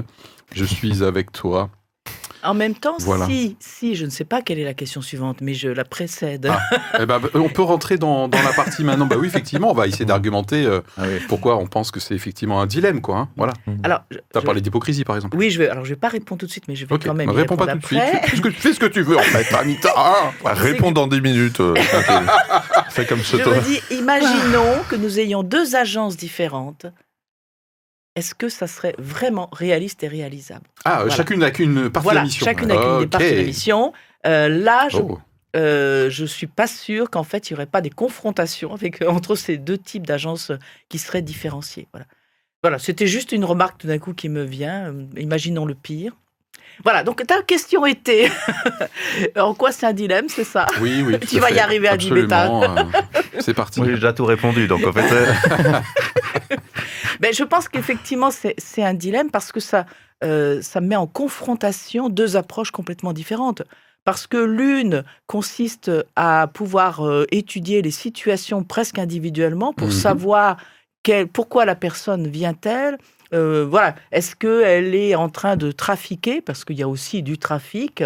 [0.54, 1.70] Je suis avec toi.
[2.44, 3.26] En même temps, Voilà.
[3.26, 6.48] si, si, je ne sais pas quelle est la question suivante, mais je la précède.
[6.48, 6.60] Ah.
[7.00, 9.06] Eh ben, on peut rentrer dans, dans la partie maintenant.
[9.06, 11.18] Bah oui, effectivement, on va essayer d'argumenter euh, Ah oui.
[11.28, 13.16] pourquoi on pense que c'est effectivement un dilemme, quoi.
[13.18, 13.28] hein.
[13.36, 13.52] Voilà.
[13.82, 15.36] Alors, je- Tu as je- parlé d'hypocrisie, par exemple.
[15.36, 15.68] oui, je vais.
[15.68, 17.28] Alors, je vais pas répondre tout de suite, mais je vais quand même.
[17.30, 18.00] y réponds pas tout de suite.
[18.00, 19.92] Fais ce, que, fais ce que tu veux, en fait, Anita.
[19.96, 20.30] hein.
[20.44, 21.58] Réponds dans 10 minutes.
[21.60, 21.74] euh.
[22.90, 23.56] Fais comme chez Je toi.
[23.56, 26.86] me dis, imaginons que nous ayons deux agences différentes.
[28.16, 30.66] Est-ce que ça serait vraiment réaliste et réalisable?
[30.84, 31.14] Ah, euh, Voilà.
[31.14, 32.44] chacune avec une partie de Voilà, la mission.
[32.44, 33.10] chacune avec une des Ok.
[33.10, 33.92] parties de l'émission.
[34.26, 35.18] Euh, là, je Oh.
[35.54, 39.34] euh, je suis pas sûre qu'en fait il y aurait pas des confrontations avec entre
[39.36, 40.50] ces deux types d'agences
[40.88, 41.86] qui seraient différenciées.
[41.92, 42.06] Voilà.
[42.62, 44.86] Voilà, c'était juste une remarque tout d'un coup qui me vient.
[44.92, 46.12] euh, Imaginons le pire.
[46.84, 48.28] Voilà, donc ta question était
[49.36, 50.66] en quoi c'est un dilemme, c'est ça?
[50.80, 51.18] Oui, oui.
[51.28, 52.50] Tu vas y arriver à 10 métal.
[52.50, 53.78] Absolument, euh, C'est parti.
[53.80, 55.32] Moi, j'ai déjà tout répondu, donc en fait, euh,
[57.20, 59.86] Ben, je pense qu'effectivement, c'est un dilemme parce que ça,
[60.24, 63.62] euh, ça met en confrontation deux approches complètement différentes.
[64.04, 69.94] Parce que l'une consiste à pouvoir euh, étudier les situations presque individuellement pour Mhm.
[69.94, 70.56] savoir
[71.02, 72.98] quel- pourquoi la personne vient-elle.
[73.34, 77.36] Euh, voilà, est-ce qu'elle est en train de trafiquer parce qu'il y a aussi du
[77.38, 78.04] trafic,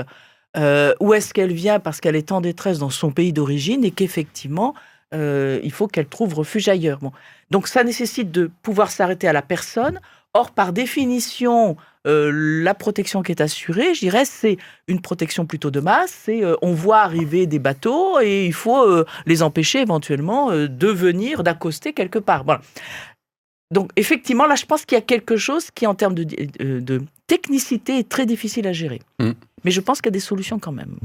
[0.57, 3.91] euh, ou est-ce qu'elle vient parce qu'elle est en détresse dans son pays d'origine et
[3.91, 4.75] qu'effectivement
[5.15, 6.99] euh, il faut qu'elle trouve refuge ailleurs.
[6.99, 7.13] Bon.
[7.51, 10.01] Donc ça nécessite de pouvoir s'arrêter à la personne.
[10.33, 15.71] Or, par définition, euh, la protection qui est assurée, je dirais, c'est une protection plutôt
[15.71, 16.17] de masse.
[16.25, 20.69] C'est euh, on voit arriver des bateaux et il faut euh, les empêcher éventuellement euh,
[20.69, 22.45] de venir, d'accoster quelque part.
[22.45, 22.61] Voilà.
[23.73, 27.03] Donc effectivement, là, je pense qu'il y a quelque chose qui, en termes de, de
[27.27, 29.01] technicité, est très difficile à gérer.
[29.19, 29.33] Mm.
[29.65, 30.97] Mais je pense qu'il y a des solutions quand même.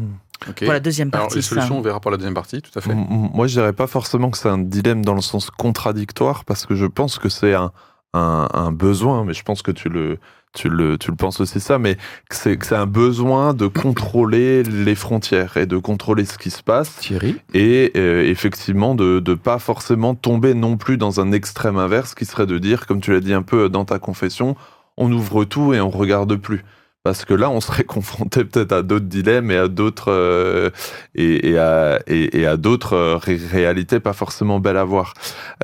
[0.49, 0.63] Ok.
[0.63, 1.37] Voilà, deuxième Alors, partie.
[1.37, 1.49] les ça.
[1.55, 2.91] solutions, on verra pour la deuxième partie, tout à fait.
[2.91, 6.65] M- Moi, je dirais pas forcément que c'est un dilemme dans le sens contradictoire, parce
[6.65, 7.71] que je pense que c'est un,
[8.13, 10.19] un, un besoin, mais je pense que tu le,
[10.53, 11.95] tu le, tu le penses aussi ça, mais
[12.29, 16.49] que c'est que c'est un besoin de contrôler les frontières et de contrôler ce qui
[16.49, 21.31] se passe, Thierry et euh, effectivement de ne pas forcément tomber non plus dans un
[21.33, 24.55] extrême inverse, qui serait de dire, comme tu l'as dit un peu dans ta confession,
[24.97, 26.63] on ouvre tout et on regarde plus.
[27.05, 30.71] Parce que là, on serait confronté peut-être à d'autres dilemmes et à d'autres euh,
[31.13, 35.13] et, à, et, à d'autres euh, ré- réalités pas forcément belles à voir.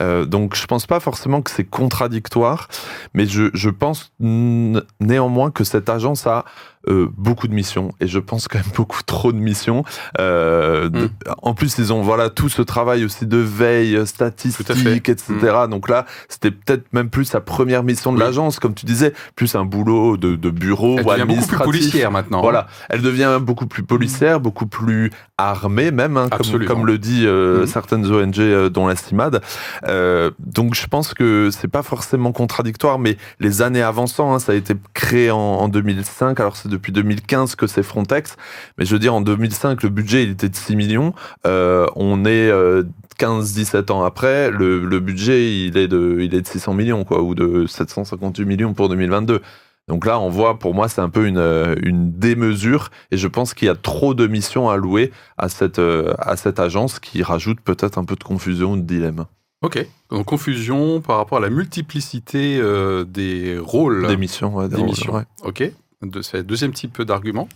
[0.01, 2.67] Euh, donc, je pense pas forcément que c'est contradictoire,
[3.15, 6.45] mais je, je pense néanmoins que cette agence a
[6.87, 9.83] euh, beaucoup de missions et je pense quand même beaucoup trop de missions.
[10.19, 11.09] Euh, de- Mm.
[11.41, 14.97] En plus, ils ont voilà tout ce travail aussi de veille statistique, à fait.
[14.97, 15.23] etc.
[15.69, 18.23] Donc là, c'était peut-être même plus sa première mission de Oui.
[18.23, 21.57] l'agence, comme tu disais, plus un boulot de, de bureau Elle ou devient beaucoup plus
[21.57, 22.39] policière maintenant.
[22.39, 22.41] hein.
[22.41, 26.29] Voilà, elle devient beaucoup plus policière, beaucoup plus armée même, hein,
[26.67, 29.41] comme, le dit euh, certaines ONG euh, dont la CIMAD.
[29.87, 34.51] Euh, donc je pense que c'est pas forcément contradictoire, mais les années avançant, hein, ça
[34.51, 38.35] a été créé en, en 2005, alors c'est depuis 2015 que c'est Frontex,
[38.77, 41.13] mais je veux dire en 2005 le budget il était de 6 millions,
[41.45, 42.83] Euh, on est euh,
[43.19, 47.21] 15-17 ans après, le, le budget il est de il est de 600 millions quoi,
[47.21, 49.41] ou de 758 millions pour 2022.
[49.87, 53.27] Donc là, on voit, pour moi, c'est un peu une, euh, une démesure, et je
[53.27, 57.23] pense qu'il y a trop de missions allouées à cette, euh, à cette agence qui
[57.23, 59.25] rajoute peut-être un peu de confusion ou de dilemme.
[59.63, 59.85] Ok.
[60.11, 64.07] Donc, confusion par rapport à la multiplicité euh, des rôles.
[64.07, 65.13] Des missions, ouais, des Des rôles, missions.
[65.15, 65.23] ouais.
[65.43, 65.71] Ok.
[66.01, 67.47] De, le deuxième type d'argument.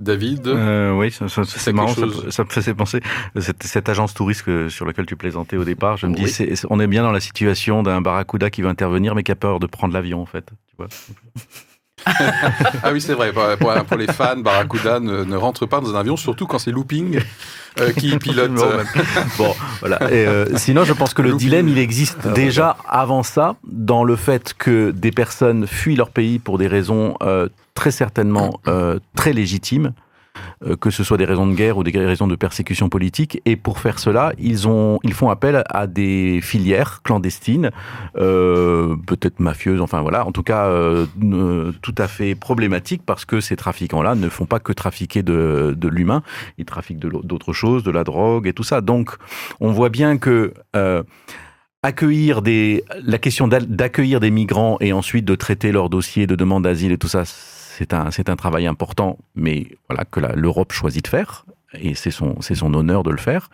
[0.00, 3.00] David Euh, oui, ça- ça- C'est marrant, ça, ça me faisait penser,
[3.40, 6.30] cette, cette agence touriste que- sur laquelle tu plaisantais au départ, je me dis, Oui.
[6.30, 9.32] c'est- c'est- on est bien dans la situation d'un barracuda qui veut intervenir mais qui
[9.32, 10.44] a peur de prendre l'avion en fait.
[10.68, 10.86] Tu vois?
[12.82, 13.32] Ah oui, c'est vrai.
[13.32, 17.20] Pour, les fans, Barracuda ne, ne rentre pas dans un avion, surtout quand c'est Looping
[17.80, 18.52] euh, qui pilote.
[19.36, 19.96] Bon, voilà.
[20.12, 21.48] Et, euh, sinon, je pense que le Looping.
[21.48, 26.10] dilemme, il existe Ah, déjà avant ça, dans le fait que des personnes fuient leur
[26.10, 29.92] pays pour des raisons euh, très certainement euh, très légitimes,
[30.80, 33.40] que ce soit des raisons de guerre ou des raisons de persécution politique.
[33.44, 37.70] Et pour faire cela, ils, ont, ils font appel à des filières clandestines,
[38.16, 43.24] euh, peut-être mafieuses, enfin voilà, en tout cas euh, euh, tout à fait problématiques parce
[43.24, 46.22] que ces trafiquants-là ne font pas que trafiquer de, l'humain,
[46.58, 48.80] ils trafiquent d'autres choses, de la drogue et tout ça.
[48.80, 49.16] Donc,
[49.60, 51.02] on voit bien que euh,
[51.82, 56.34] accueillir des, la question d'a- d'accueillir des migrants et ensuite de traiter leurs dossiers de
[56.34, 57.22] demande d'asile et tout ça,
[57.78, 62.10] c'est un, c'est un travail important, mais voilà que l'Europe choisit de faire et c'est
[62.10, 63.50] son, c'est son honneur de le faire.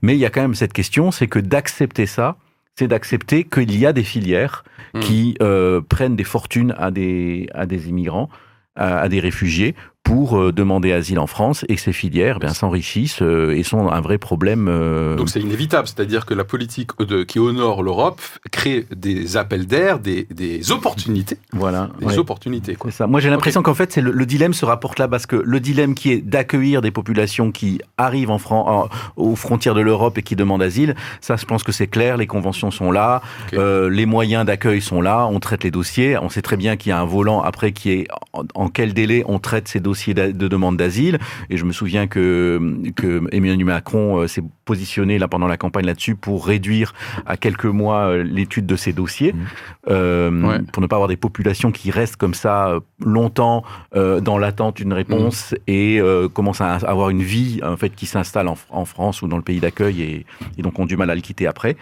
[0.00, 2.36] Mais il y a quand même cette question, c'est que d'accepter ça,
[2.76, 4.64] c'est d'accepter qu'il y a des filières
[4.96, 5.00] Hmm.
[5.00, 8.30] qui euh, prennent des fortunes à des, à des immigrants,
[8.76, 9.74] à, à des réfugiés,
[10.06, 13.64] pour euh, demander asile en France et que ces filières eh bien s'enrichissent euh, et
[13.64, 14.68] sont un vrai problème.
[14.70, 18.20] euh, Donc c'est inévitable, c'est-à-dire que la politique de- qui honore l'Europe
[18.52, 21.90] crée des appels d'air, des, des opportunités, voilà.
[21.98, 22.18] des ouais.
[22.18, 22.76] opportunités.
[22.76, 22.92] Quoi.
[22.92, 23.08] Ça.
[23.08, 25.58] Moi, j'ai l'impression qu'en fait, c'est le, le dilemme se rapporte là parce que le
[25.58, 28.88] dilemme qui est d'accueillir des populations qui arrivent en Fran- en-
[29.20, 32.16] aux frontières de l'Europe et qui demandent asile, ça, je pense que c'est clair.
[32.16, 33.22] Les conventions sont là,
[33.54, 35.26] euh, les moyens d'accueil sont là.
[35.26, 36.16] On traite les dossiers.
[36.16, 38.94] On sait très bien qu'il y a un volant après qui est en, en quel
[38.94, 41.18] délai on traite ces dossiers d'a- de demande d'asile.
[41.50, 42.60] Et je me souviens que
[42.96, 46.92] que Emmanuel Macron euh, s'est positionné là pendant la campagne là-dessus pour réduire
[47.26, 49.46] à quelques mois euh, l'étude de ces dossiers, Mhm.
[49.90, 50.58] euh, Ouais.
[50.72, 53.62] pour ne pas avoir des populations qui restent comme ça longtemps
[53.94, 58.06] euh, dans l'attente d'une réponse et euh, commencent à avoir une vie en fait qui
[58.06, 60.26] s'installe en, en France ou dans le pays d'accueil et,
[60.58, 61.76] et donc ont du mal à le quitter après.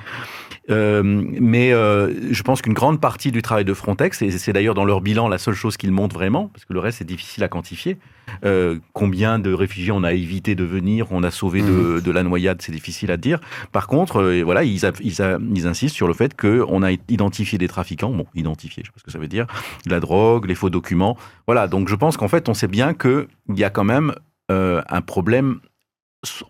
[0.68, 5.00] Mais je pense qu'une grande partie du travail de Frontex, et c'est d'ailleurs dans leur
[5.00, 7.96] bilan la seule chose qu'ils montrent vraiment, parce que le reste c'est difficile à quantifier,
[8.45, 12.23] euh, combien de réfugiés on a évité de venir, on a sauvé de, de la
[12.23, 13.38] noyade, c'est difficile à dire.
[13.71, 16.93] Par contre, euh, voilà, ils, a- ils, a- ils insistent sur le fait qu'on a
[17.09, 19.47] identifié des trafiquants, bon, identifié, je sais pas ce que ça veut dire,
[19.87, 21.17] de la drogue, les faux documents.
[21.47, 24.14] Voilà, donc je pense qu'en fait, on sait bien qu'il y a quand même
[24.51, 25.61] euh, un problème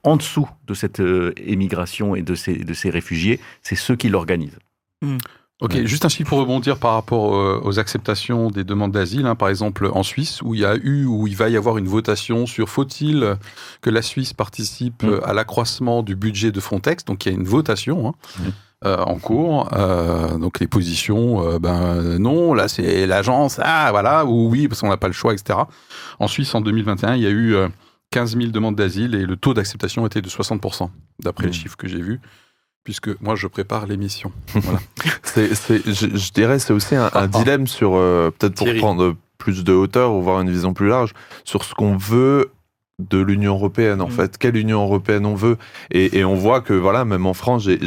[0.05, 1.03] en dessous de cette
[1.37, 4.59] émigration et de ces, de ces réfugiés, c'est ceux qui l'organisent.
[5.61, 5.87] Ok, Ouais.
[5.87, 9.49] juste un chiffre pour rebondir par rapport euh, aux acceptations des demandes d'asile, hein, par
[9.49, 12.45] exemple en Suisse, où il y a eu, où il va y avoir une votation
[12.47, 13.37] sur faut-il
[13.81, 15.09] que la Suisse participe Mm.
[15.09, 18.09] euh, à l'accroissement du budget de Frontex, donc il y a une votation.
[18.09, 18.43] hein, Mm.
[18.87, 24.27] euh, en cours, Euh, donc les positions, euh, ben non, là c'est l'agence, ah voilà,
[24.27, 25.61] ou oui parce qu'on n'a pas le choix, etc.
[26.19, 27.69] En Suisse en 2021, il y a eu euh,
[28.11, 30.90] 15 000 demandes d'asile et le taux d'acceptation était de 60%,
[31.23, 31.55] d'après les Mm.
[31.55, 32.21] chiffres que j'ai vus,
[32.85, 34.31] puisque moi je prépare l'émission.
[35.23, 38.79] C'est, c'est, je, je dirais, c'est aussi un, un dilemme sur, euh, peut-être pour Thierry.
[38.79, 41.12] prendre plus de hauteur ou voir une vision plus large,
[41.44, 42.51] sur ce qu'on veut
[43.01, 44.12] de l'Union européenne, en Mm.
[44.12, 44.38] fait.
[44.38, 45.57] Quelle Union européenne on veut
[45.90, 47.79] et, et on voit que, voilà, même en France, j'ai,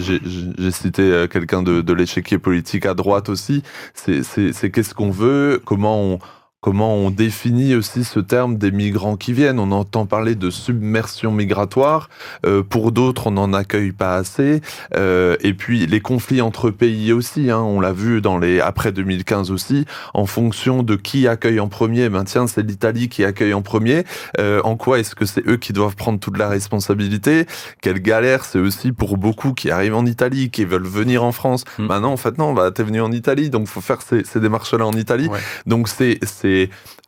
[0.72, 6.02] cité euh, quelqu'un de, de l'échiquier politique à droite aussi, c'est qu'est-ce qu'on veut, comment
[6.02, 6.20] on
[6.62, 9.60] comment on définit aussi ce terme des migrants qui viennent?
[9.60, 12.10] On entend parler de submersion migratoire.
[12.46, 14.62] Euh, pour d'autres, on n'en accueille pas assez.
[14.96, 17.52] Euh, et puis les conflits entre pays aussi.
[17.52, 19.86] Hein, on l'a vu dans les après 2015 aussi.
[20.14, 24.04] En fonction de qui accueille en premier, ben tiens, c'est l'Italie qui accueille en premier.
[24.40, 27.46] Euh, en quoi est-ce que c'est eux qui doivent prendre toute la responsabilité?
[27.82, 31.64] Quelle galère c'est aussi pour beaucoup qui arrivent en Italie, qui veulent venir en France.
[31.78, 34.86] Maintenant, en fait, non, bah, t'es venu en Italie, donc faut faire ces, ces démarches-là
[34.86, 35.28] en Italie.
[35.28, 35.40] Ouais.
[35.66, 36.20] Donc c'est,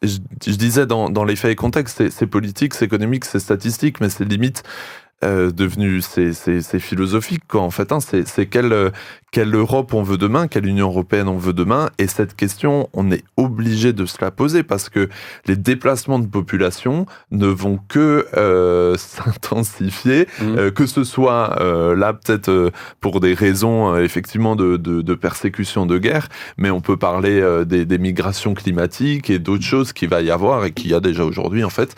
[0.02, 0.18] je,
[0.56, 4.64] disais dans, les faits et contextes, c'est politique, c'est économique, c'est statistique, mais c'est limite
[5.24, 7.62] euh, devenu, c'est, c'est, c'est philosophique quoi.
[7.62, 8.90] En fait, hein, c'est, c'est quelle, euh,
[9.32, 13.12] quelle Europe on veut demain, quelle Union européenne on veut demain, et cette question, on
[13.12, 15.10] est obligé de se la poser parce que
[15.46, 20.58] les déplacements de population ne vont que euh, s'intensifier, Mm.
[20.58, 21.58] euh, que ce soit
[21.96, 26.98] là peut-être pour des raisons effectivement de, de, de persécution de guerre, mais on peut
[26.98, 30.94] parler des, des migrations climatiques et d'autres choses qu'il va y avoir et qu'il y
[30.94, 31.96] a déjà aujourd'hui en fait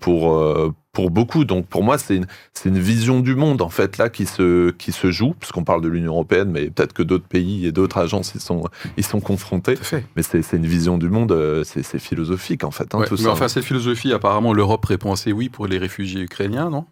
[0.00, 1.44] pour pour beaucoup.
[1.44, 4.70] Donc pour moi c'est une c'est une vision du monde en fait là qui se
[4.70, 7.98] qui se joue puisqu'on parle de l'Union européenne, mais peut-être que d'autres pays et d'autres
[7.98, 8.62] agences ils sont
[8.96, 9.74] ils sont confrontés.
[9.74, 10.06] Tout à fait.
[10.16, 13.06] Mais c'est c'est une vision du monde, euh, c'est c'est philosophique en fait hein, Ouais,
[13.06, 13.30] tout mais ça.
[13.32, 16.86] enfin, cette philosophie, apparemment, l'Europe répond assez oui pour les réfugiés ukrainiens, non?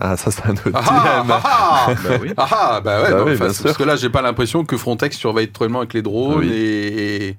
[0.00, 1.30] Ah ça c'est un autre Ah ah, dilemme.
[1.30, 2.30] ah, ah Bah oui.
[2.36, 3.76] Ah ah, bah ouais, Bah oui, enfin, parce sûr.
[3.76, 6.50] que là, j'ai pas l'impression que Frontex surveille totalement avec les drones Oui.
[6.52, 7.36] et, et,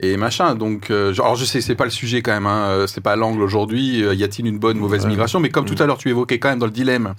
[0.00, 0.54] et machin.
[0.54, 3.00] Donc, euh, genre, alors je sais, c'est pas le sujet quand même, hein, euh, c'est
[3.00, 4.02] pas l'angle aujourd'hui.
[4.04, 5.10] euh, Y a-t-il une bonne, mauvaise Ouais.
[5.10, 5.40] migration?
[5.40, 5.74] Mais comme Mm.
[5.74, 7.14] tout à l'heure, tu évoquais quand même dans le dilemme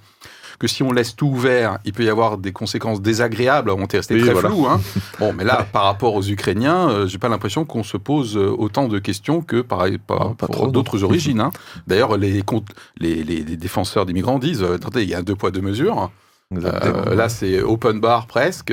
[0.57, 3.69] que si on laisse tout ouvert, il peut y avoir des conséquences désagréables.
[3.71, 4.47] On t'est resté Oui, très voilà.
[4.49, 4.65] flou.
[4.67, 4.79] Hein.
[5.19, 8.88] Bon, mais là, par rapport aux Ukrainiens, euh, j'ai pas l'impression qu'on se pose autant
[8.88, 11.41] de questions que par, par Non, pas pour d'autres origines.
[11.41, 11.51] Hein.
[11.88, 12.41] D'ailleurs, les,
[13.57, 16.09] défenseurs des migrants disent attendez, il y a un deux poids deux mesures.
[16.53, 18.71] Euh, là, c'est open bar presque.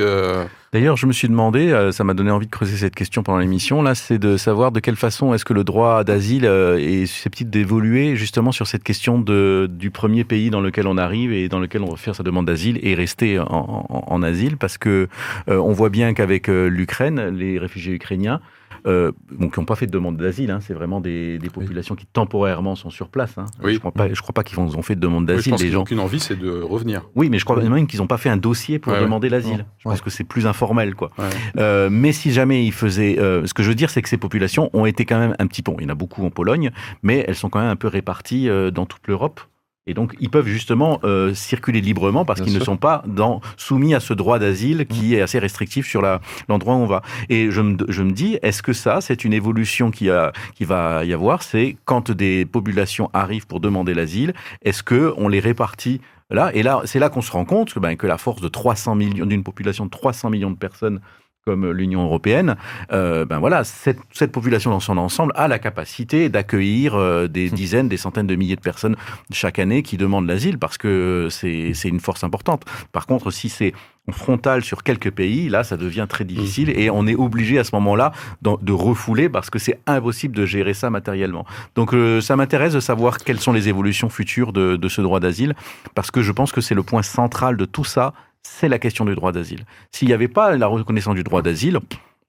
[0.73, 3.37] D'ailleurs, je me suis demandé, euh, ça m'a donné envie de creuser cette question pendant
[3.37, 7.05] l'émission, là, c'est de savoir de quelle façon est-ce que le droit d'asile euh, est
[7.05, 11.47] susceptible d'évoluer justement sur cette question de, du premier pays dans lequel on arrive et
[11.47, 15.09] dans lequel on va faire sa demande d'asile et rester en, asile, parce que
[15.47, 18.41] euh, on voit bien qu'avec l'Ukraine, les réfugiés ukrainiens,
[18.87, 21.95] euh, bon, qui n'ont pas fait de demande d'asile, hein, c'est vraiment des, des populations
[21.95, 23.37] qui temporairement sont sur place.
[23.37, 23.45] Hein.
[23.63, 23.73] Oui.
[23.75, 25.51] Je crois pas, je crois pas qu'ils ont ont fait de demande oui, je d'asile,
[25.51, 25.83] pense les qu'ils n'ont gens.
[25.83, 27.03] aucune envie, c'est de revenir.
[27.15, 29.05] Oui, mais je crois même qu'ils n'ont pas fait un dossier pour Ouais, ouais.
[29.05, 29.65] demander l'asile.
[29.79, 31.11] Je pense que c'est plus informel, quoi.
[31.17, 31.25] Ouais.
[31.57, 34.17] Euh, mais si jamais ils faisaient, euh, ce que je veux dire, c'est que ces
[34.17, 35.71] populations ont été quand même un petit peu.
[35.79, 36.71] Il y en a beaucoup en Pologne,
[37.03, 39.41] mais elles sont quand même un peu réparties euh, dans toute l'Europe.
[39.85, 43.93] Et donc, ils peuvent justement euh, circuler librement parce qu'ils ne sont pas dans, soumis
[43.93, 46.01] à ce droit d'asile qui est assez restrictif sur
[46.47, 47.01] l'endroit où on va.
[47.27, 50.63] Et je me, je me dis, est-ce que ça, c'est une évolution qui, a, qui
[50.63, 51.43] va y avoir?
[51.43, 56.49] C'est quand des populations arrivent pour demander l'asile, est-ce que on les répartit là?
[56.53, 58.95] Et là, c'est là qu'on se rend compte que, ben, que la force de 300
[58.95, 61.01] millions, d'une population de 300 millions de personnes
[61.45, 62.55] comme l'Union européenne,
[62.93, 67.49] euh, ben voilà, cette, cette population dans son ensemble a la capacité d'accueillir euh, des
[67.49, 68.95] dizaines, des centaines de milliers de personnes
[69.31, 72.63] chaque année qui demandent l'asile parce que c'est c'est une force importante.
[72.93, 73.73] Par contre, si c'est
[74.11, 77.75] frontal sur quelques pays, là, ça devient très difficile et on est obligé à ce
[77.75, 81.45] moment-là de refouler parce que c'est impossible de gérer ça matériellement.
[81.75, 85.19] Donc, euh, ça m'intéresse de savoir quelles sont les évolutions futures de, de ce droit
[85.19, 85.55] d'asile
[85.95, 88.13] parce que je pense que c'est le point central de tout ça,
[88.45, 89.65] c'est la question du droit d'asile.
[89.91, 91.79] S'il n'y avait pas la reconnaissance du droit d'asile,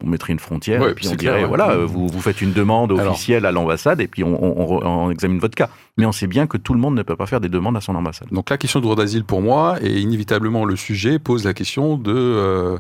[0.03, 2.41] on mettrait une frontière Ouais, et puis on dirait, clair, voilà, euh, vous, vous faites
[2.41, 3.13] une demande Alors.
[3.13, 5.71] officielle à l'ambassade et puis on, on- on- on examine votre cas.
[5.97, 7.81] Mais on sait bien que tout le monde ne peut pas faire des demandes à
[7.81, 8.29] son ambassade.
[8.31, 11.97] Donc la question du droit d'asile pour moi, et inévitablement le sujet, pose la question
[11.97, 12.79] de euh,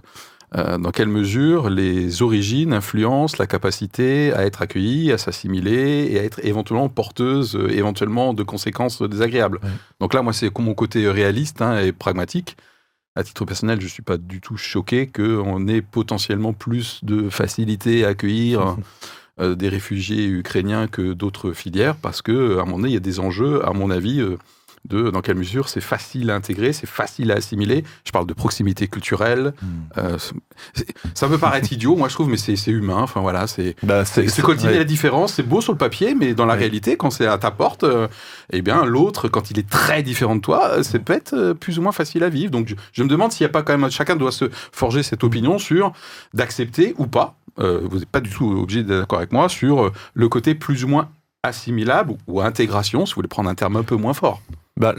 [0.56, 6.18] euh, dans quelle mesure les origines influencent la capacité à être accueilli, à s'assimiler et
[6.20, 9.58] à être éventuellement porteuse, euh, éventuellement de conséquences désagréables.
[9.62, 9.70] Ouais.
[10.00, 12.56] Donc là, moi, c'est mon côté réaliste hein, et pragmatique.
[13.16, 18.04] À titre personnel, je suis pas du tout choqué qu'on ait potentiellement plus de facilité
[18.04, 18.76] à accueillir
[19.40, 22.96] euh, des réfugiés ukrainiens que d'autres filières, parce que à un moment donné, il y
[22.96, 24.36] a des enjeux, à mon avis, euh,
[24.88, 27.84] de dans quelle mesure c'est facile à intégrer, c'est facile à assimiler.
[28.04, 29.54] Je parle de proximité culturelle.
[29.98, 30.18] euh,
[30.74, 32.98] c'est- ça peut paraître idiot, moi je trouve, mais c'est humain.
[33.02, 34.78] Enfin voilà, c'est Bah, cultiver ouais.
[34.78, 36.60] la différence, c'est beau sur le papier, mais dans la Ouais.
[36.60, 38.08] réalité, quand c'est à ta porte, euh,
[38.52, 41.78] eh bien l'autre, quand il est très différent de toi, euh, c'est peut-être euh, plus
[41.78, 42.50] ou moins facile à vivre.
[42.50, 45.02] Donc je, je me demande s'il n'y a pas quand même chacun doit se forger
[45.02, 45.92] cette opinion sur
[46.34, 47.36] d'accepter ou pas.
[47.60, 50.54] euh, vous n'êtes pas du tout obligé d'être d'accord avec moi sur euh, le côté
[50.56, 51.08] plus ou moins
[51.44, 54.40] assimilable ou intégration, si vous voulez prendre un terme un peu moins fort.
[54.80, 54.92] Bah,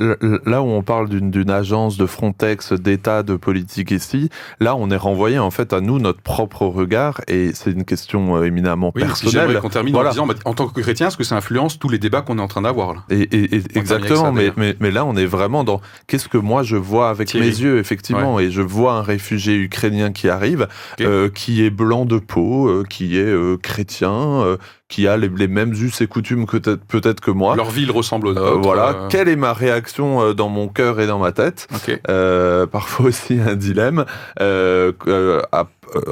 [0.45, 4.29] là où on parle d'une agence de Frontex, d'État, de politique ici,
[4.61, 8.37] là on est renvoyé en fait à nous notre propre regard et c'est une question
[8.37, 9.59] euh, éminemment Oui, personnelle.
[9.59, 10.11] qu'on termine Voilà.
[10.11, 12.37] en disant, bah, en tant que chrétien, est-ce que ça influence tous les débats qu'on
[12.37, 13.03] est en train d'avoir là?
[13.09, 16.37] Et, et- et- exactement, ça, mais, mais, mais là on est vraiment dans qu'est-ce que
[16.37, 17.47] moi je vois avec Thierry.
[17.49, 20.69] mes yeux effectivement, et je vois un réfugié ukrainien qui arrive,
[21.01, 24.55] euh, qui est blanc de peau, euh, qui est euh, chrétien, euh,
[24.87, 27.55] qui a les, les mêmes us et coutumes que peut-être que moi.
[27.55, 28.61] Leur ville ressemble aux Euh, nôtres.
[28.61, 31.67] voilà, euh, quelle est ma réaction euh, dans mon cœur et dans ma tête?
[32.07, 34.05] Euh, Parfois aussi un dilemme
[34.41, 35.65] euh, euh, à- euh,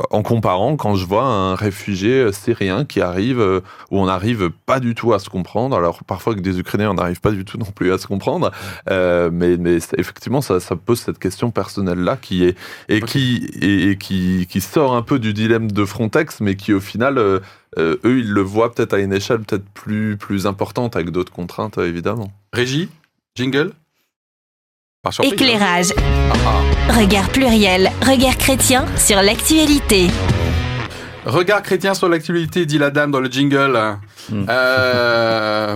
[0.10, 3.62] en comparant quand je vois un réfugié euh, syrien qui arrive euh,
[3.92, 5.76] où on n'arrive pas du tout à se comprendre.
[5.76, 8.52] Alors parfois avec des Ukrainiens on n'arrive pas du tout non plus à se comprendre,
[8.90, 9.58] Euh, mais,
[9.98, 12.58] effectivement ça, ça pose cette question personnelle là qui est
[12.90, 16.74] et qui et, et qui, qui sort un peu du dilemme de Frontex, mais qui
[16.74, 17.40] au final euh,
[17.78, 21.32] euh, eux ils le voient peut-être à une échelle peut-être plus plus importante avec d'autres
[21.32, 22.32] contraintes euh, évidemment.
[22.54, 22.90] Régie,
[23.36, 23.74] jingle?
[25.06, 25.10] Hein.
[25.22, 25.88] Éclairage.
[26.00, 26.94] Ah, ah.
[26.98, 27.92] Regard pluriel.
[28.04, 30.08] Regard chrétien sur l'actualité.
[31.26, 33.98] Regard chrétien sur l'actualité, dit la dame dans le jingle.
[34.30, 34.46] Mm.
[34.48, 35.76] Euh,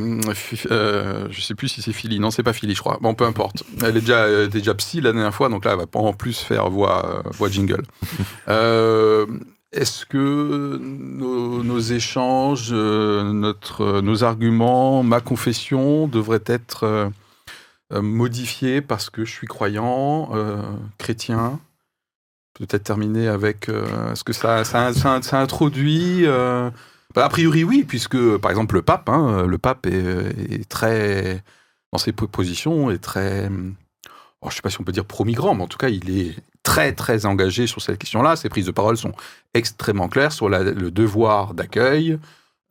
[0.72, 2.22] euh, je sais plus si c'est Philly.
[2.22, 3.00] Non, c'est pas Philly, je crois.
[3.02, 3.64] Bon, peu importe.
[3.84, 6.00] Elle est déjà, elle était déjà psy la dernière fois, donc là, elle va pas
[6.00, 7.84] en plus faire voix, euh, voix jingle.
[8.48, 9.26] Euh,
[9.74, 17.12] Est-ce que nos, nos échanges, euh, notre, euh, nos arguments, ma confession devraient être
[17.94, 20.62] euh, modifiés parce que je suis croyant, euh,
[20.98, 21.60] chrétien
[22.54, 23.70] Peut-être terminer avec.
[23.70, 26.26] euh, Est-ce que ça, ça, ça- introduit.
[26.28, 26.72] a
[27.30, 31.44] priori, oui, puisque, par exemple, le pape, hein, le pape est, très.
[31.94, 33.48] Dans ses positions, est très.
[34.42, 36.10] oh, je ne sais pas si on peut dire pro-migrant, mais en tout cas, il
[36.20, 38.36] est très, très engagé sur cette question-là.
[38.36, 39.14] Ses prises de parole sont
[39.54, 42.18] extrêmement claires sur le devoir d'accueil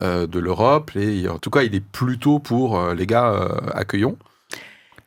[0.01, 0.91] de l'Europe.
[0.97, 4.17] Et en tout cas, il est plutôt pour les gars euh, accueillons.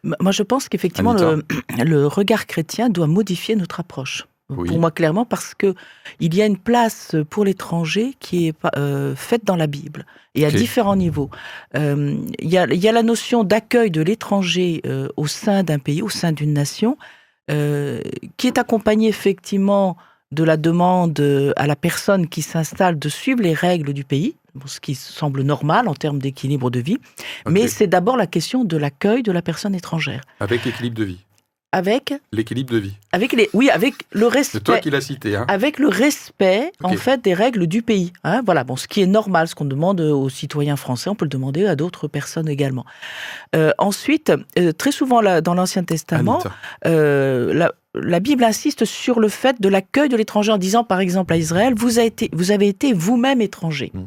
[0.02, 1.44] Moi, je pense qu'effectivement, le,
[1.84, 4.26] le regard chrétien doit modifier notre approche.
[4.50, 4.68] Oui.
[4.68, 5.74] Pour moi, clairement, parce que
[6.18, 10.44] il y a une place pour l'étranger qui est euh, faite dans la Bible et
[10.44, 11.30] à différents niveaux.
[11.76, 15.62] Euh, Il y, a, il y a la notion d'accueil de l'étranger euh, au sein
[15.62, 16.96] d'un pays, au sein d'une nation,
[18.36, 19.96] qui est accompagnée effectivement
[20.30, 21.20] de la demande
[21.56, 24.36] à la personne qui s'installe de suivre les règles du pays,
[24.66, 26.98] ce qui semble normal en termes d'équilibre de vie.
[27.48, 30.22] Mais c'est d'abord la question de l'accueil de la personne étrangère.
[30.40, 31.18] Avec l'équilibre de vie.
[31.72, 32.94] Avec, L'équilibre de vie.
[33.12, 34.58] avec les, oui, avec le respect.
[34.58, 35.36] C'est toi qui l'as cité.
[35.36, 35.44] Hein.
[35.46, 38.12] Avec le respect, en fait, des règles du pays.
[38.24, 41.26] Hein, voilà, bon, ce qui est normal, ce qu'on demande aux citoyens français, on peut
[41.26, 42.84] le demander à d'autres personnes également.
[43.54, 46.42] Euh, ensuite, euh, très souvent là, dans l'Ancien Testament,
[46.86, 50.98] euh, la, la Bible insiste sur le fait de l'accueil de l'étranger en disant, par
[50.98, 53.92] exemple, à Israël, vous avez été, vous avez été vous-même étranger.
[53.94, 54.00] Mm.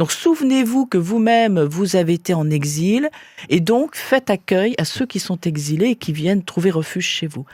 [0.00, 3.10] Donc souvenez-vous que vous-même, vous avez été en exil,
[3.50, 7.26] et donc faites accueil à ceux qui sont exilés et qui viennent trouver refuge chez
[7.26, 7.44] vous.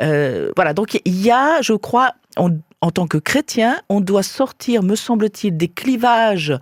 [0.00, 4.22] Euh, voilà, donc il y a, je crois, on- en tant que chrétien, on doit
[4.22, 6.54] sortir, me semble-t-il, des clivages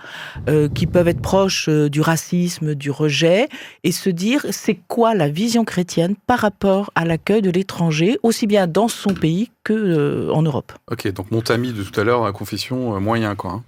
[0.49, 3.49] euh, qui peuvent être proches euh, du racisme, du rejet,
[3.85, 8.47] et se dire c'est quoi la vision chrétienne par rapport à l'accueil de l'étranger, aussi
[8.47, 10.73] bien dans son pays que euh, en Europe.
[10.91, 13.51] Ok, donc mon ami de tout à l'heure, la confession, moyen quoi.
[13.53, 13.63] hein.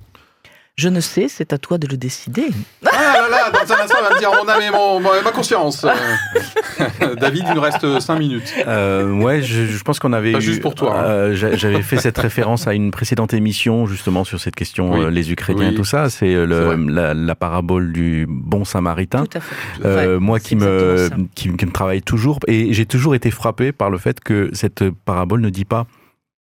[0.80, 2.46] Je ne sais, c'est à toi de le décider.
[2.86, 5.22] Ah là là, dans un instant, il va me dire mon âme et mon, mon-
[5.22, 5.84] ma conscience.
[5.84, 8.54] Euh, David, il nous reste 5 minutes.
[8.66, 11.04] Euh, ouais, je, je pense qu'on avait Pas eu- juste pour toi, hein.
[11.04, 15.00] euh, j'a- J'avais fait cette référence à une précédente émission justement sur cette question Oui.
[15.04, 15.74] euh, les Ukrainiens Oui.
[15.74, 16.08] et tout ça.
[16.08, 19.26] C'est la, la parabole du bon Samaritain.
[19.26, 19.54] Tout à fait.
[19.84, 23.90] Euh, Ouais, moi qui me, qui me travaille toujours et j'ai toujours été frappé par
[23.90, 25.86] le fait que cette parabole ne dit pas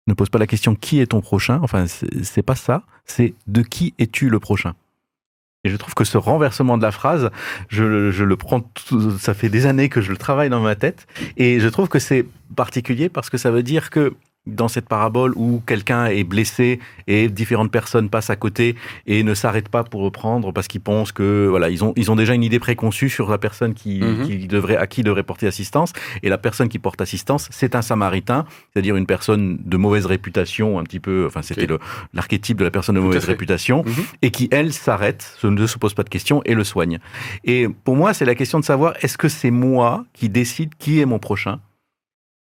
[0.07, 1.61] ne pose pas la question qui est ton prochain?
[1.63, 4.75] Enfin c'est pas ça c'est de qui es-tu le prochain?
[5.67, 7.31] Et je trouve que ce renversement de la phrase
[7.69, 8.63] je, le- prends
[9.19, 11.07] ça fait des années que je le travaille dans ma tête
[11.39, 14.13] et je trouve que c'est particulier parce que ça veut dire que
[14.47, 18.77] dans cette parabole où quelqu'un est blessé et différentes personnes passent à côté
[19.07, 22.17] et ne s'arrêtent pas pour reprendre parce qu'ils pensent que voilà ils ont ils ont
[22.17, 24.27] déjà une idée préconçue sur la personne qui, Mhm.
[24.27, 25.93] qui devrait à qui devrait porter assistance.
[26.23, 30.79] Et la personne qui porte assistance c'est un samaritain c'est-à-dire une personne de mauvaise réputation
[30.79, 31.67] un petit peu enfin c'était
[32.13, 34.05] l'archétype de la personne de Tout mauvaise réputation Mhm.
[34.23, 36.99] et qui elle s'arrête ne se pose pas de questions et le soigne.
[37.45, 41.01] Et pour moi c'est la question de savoir est-ce que c'est moi qui décide qui
[41.01, 41.61] est mon prochain?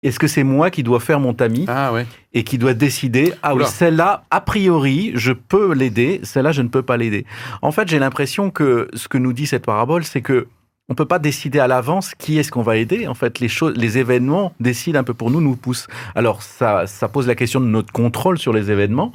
[0.04, 2.06] Est-ce que c'est moi qui dois faire mon tamis Ah ouais.
[2.34, 6.68] et qui doit décider ah oui celle-là a priori je peux l'aider celle-là je ne
[6.68, 7.26] peux pas l'aider
[7.62, 10.48] en fait j'ai l'impression que ce que nous dit cette parabole c'est que
[10.90, 13.08] on peut pas décider à l'avance qui est-ce qu'on va aider.
[13.08, 15.88] En fait les choses les événements décident un peu pour nous nous poussent.
[16.16, 19.12] Alors ça ça pose la question de notre contrôle sur les événements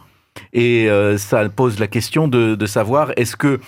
[0.53, 3.59] et euh, ça pose la question de, de savoir est-ce que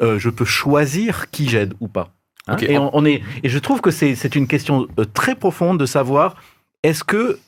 [0.00, 2.10] euh, je peux choisir qui j'aide ou pas
[2.48, 2.56] Hein.
[2.56, 5.78] Et on, on est et je trouve que c'est c'est une question euh, très profonde
[5.78, 6.34] de savoir
[6.82, 7.38] est-ce que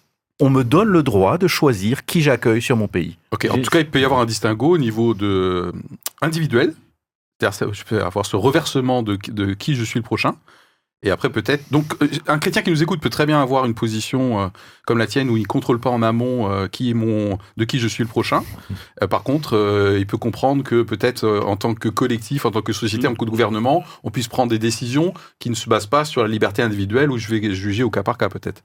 [0.40, 3.16] on me donne le droit de choisir qui j'accueille sur mon pays?
[3.30, 5.72] Ok, en tout cas, il peut y avoir un distinguo au niveau de
[6.22, 6.74] individuel.
[7.40, 10.34] C'est-à-dire, je peux avoir ce reversement de, de qui je suis le prochain.
[11.04, 11.70] Et après, peut-être.
[11.70, 14.48] Donc, euh, un chrétien qui nous écoute peut très bien avoir une position euh,
[14.86, 17.64] comme la tienne où il ne contrôle pas en amont euh, qui est mon, de
[17.64, 18.42] qui je suis le prochain.
[19.02, 22.52] Euh, par contre, euh, il peut comprendre que peut-être euh, en tant que collectif, en
[22.52, 25.68] tant que société, en tant que gouvernement, on puisse prendre des décisions qui ne se
[25.68, 28.62] basent pas sur la liberté individuelle où je vais juger au cas par cas, peut-être.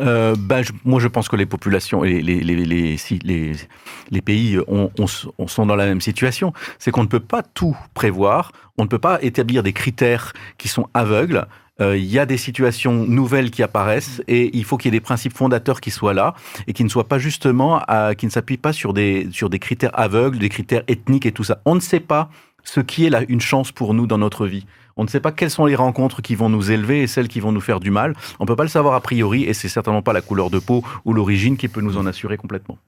[0.00, 3.52] Euh, ben, je- moi, je pense que les populations et les, les, les, les,
[4.10, 6.52] les, pays ont- ont- sont dans la même situation.
[6.78, 10.68] C'est qu'on ne peut pas tout prévoir, on ne peut pas établir des critères qui
[10.68, 11.46] sont aveugles.
[11.80, 14.98] Euh, Il y a des situations nouvelles qui apparaissent et il faut qu'il y ait
[14.98, 16.34] des principes fondateurs qui soient là
[16.66, 19.58] et qui ne soient pas justement, à- qui ne s'appuient pas sur des, sur des
[19.58, 21.60] critères aveugles, des critères ethniques et tout ça.
[21.66, 22.30] On ne sait pas
[22.64, 24.66] ce qui est là une chance pour nous dans notre vie.
[24.96, 27.40] On ne sait pas quelles sont les rencontres qui vont nous élever et celles qui
[27.40, 28.14] vont nous faire du mal.
[28.40, 30.84] On peut pas le savoir a priori et c'est certainement pas la couleur de peau
[31.04, 32.78] ou l'origine qui peut nous en assurer complètement.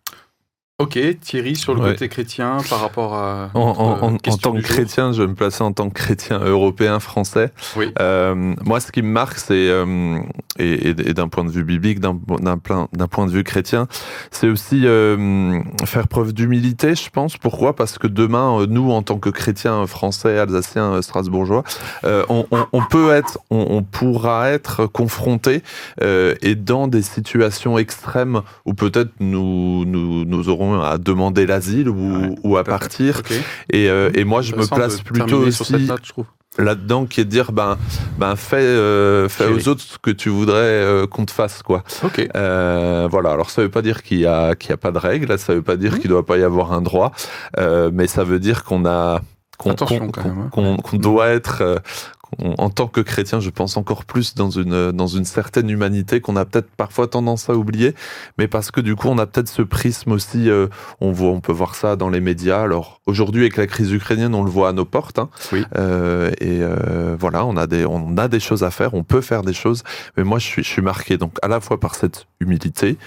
[0.81, 1.91] Ok, Thierry, sur le Ouais.
[1.93, 3.51] côté chrétien, par rapport à.
[3.55, 5.95] En, en- notre, en- euh, tant que chrétien, je vais me placer en tant que
[5.95, 7.53] chrétien européen français.
[7.77, 7.93] Oui.
[8.01, 10.19] Euh, moi, ce qui me marque, c'est euh,
[10.59, 12.17] et, d'un point de vue biblique, d'un
[12.59, 13.87] point de vue chrétien,
[14.33, 16.97] c'est aussi euh, faire preuve d'humilité.
[16.97, 17.37] Je pense.
[17.37, 17.77] Pourquoi?
[17.77, 21.63] Parce que demain, nous, en tant que chrétiens français, alsaciens, strasbourgeois,
[22.03, 25.63] on, on- on peut être, on, on pourra être confronté
[26.03, 31.89] euh, et dans des situations extrêmes où peut-être nous, nous nous aurons à demander l'asile
[31.89, 33.23] ou, Ouais, ou à partir.
[33.71, 36.25] Et, euh, et moi, je me place plutôt terminer sur cette aussi note, je trouve.
[36.59, 37.77] là-dedans, qui est de dire, ben,
[38.19, 41.83] ben fais, euh, fais aux autres ce que tu voudrais euh, qu'on te fasse, quoi.
[42.37, 43.33] Euh, voilà.
[43.33, 45.55] Alors, ça veut pas dire qu'il y a qu'il y a pas de règles, ça
[45.55, 45.99] veut pas dire Mhm.
[46.01, 47.13] qu'il doit pas y avoir un droit,
[47.93, 49.21] mais ça veut dire qu'on a
[49.59, 50.11] qu'on même,
[50.53, 50.81] hein.
[50.95, 51.81] doit être
[52.39, 56.37] en tant que chrétien, je pense encore plus dans une dans une certaine humanité qu'on
[56.37, 57.95] a peut-être parfois tendance à oublier,
[58.39, 60.51] mais parce que du coup, on a peut-être ce prisme aussi.
[60.51, 60.69] euh,
[61.01, 62.63] on voit, on peut voir ça dans les médias.
[62.63, 65.19] Alors aujourd'hui, avec la crise ukrainienne, on le voit à nos portes.
[65.19, 65.29] hein.
[65.53, 65.65] Oui.
[65.77, 69.21] Euh, et euh, voilà, on a des on a des choses à faire, on peut
[69.21, 69.83] faire des choses.
[70.17, 72.99] Mais moi, je suis je suis marqué donc à la fois par cette humilité,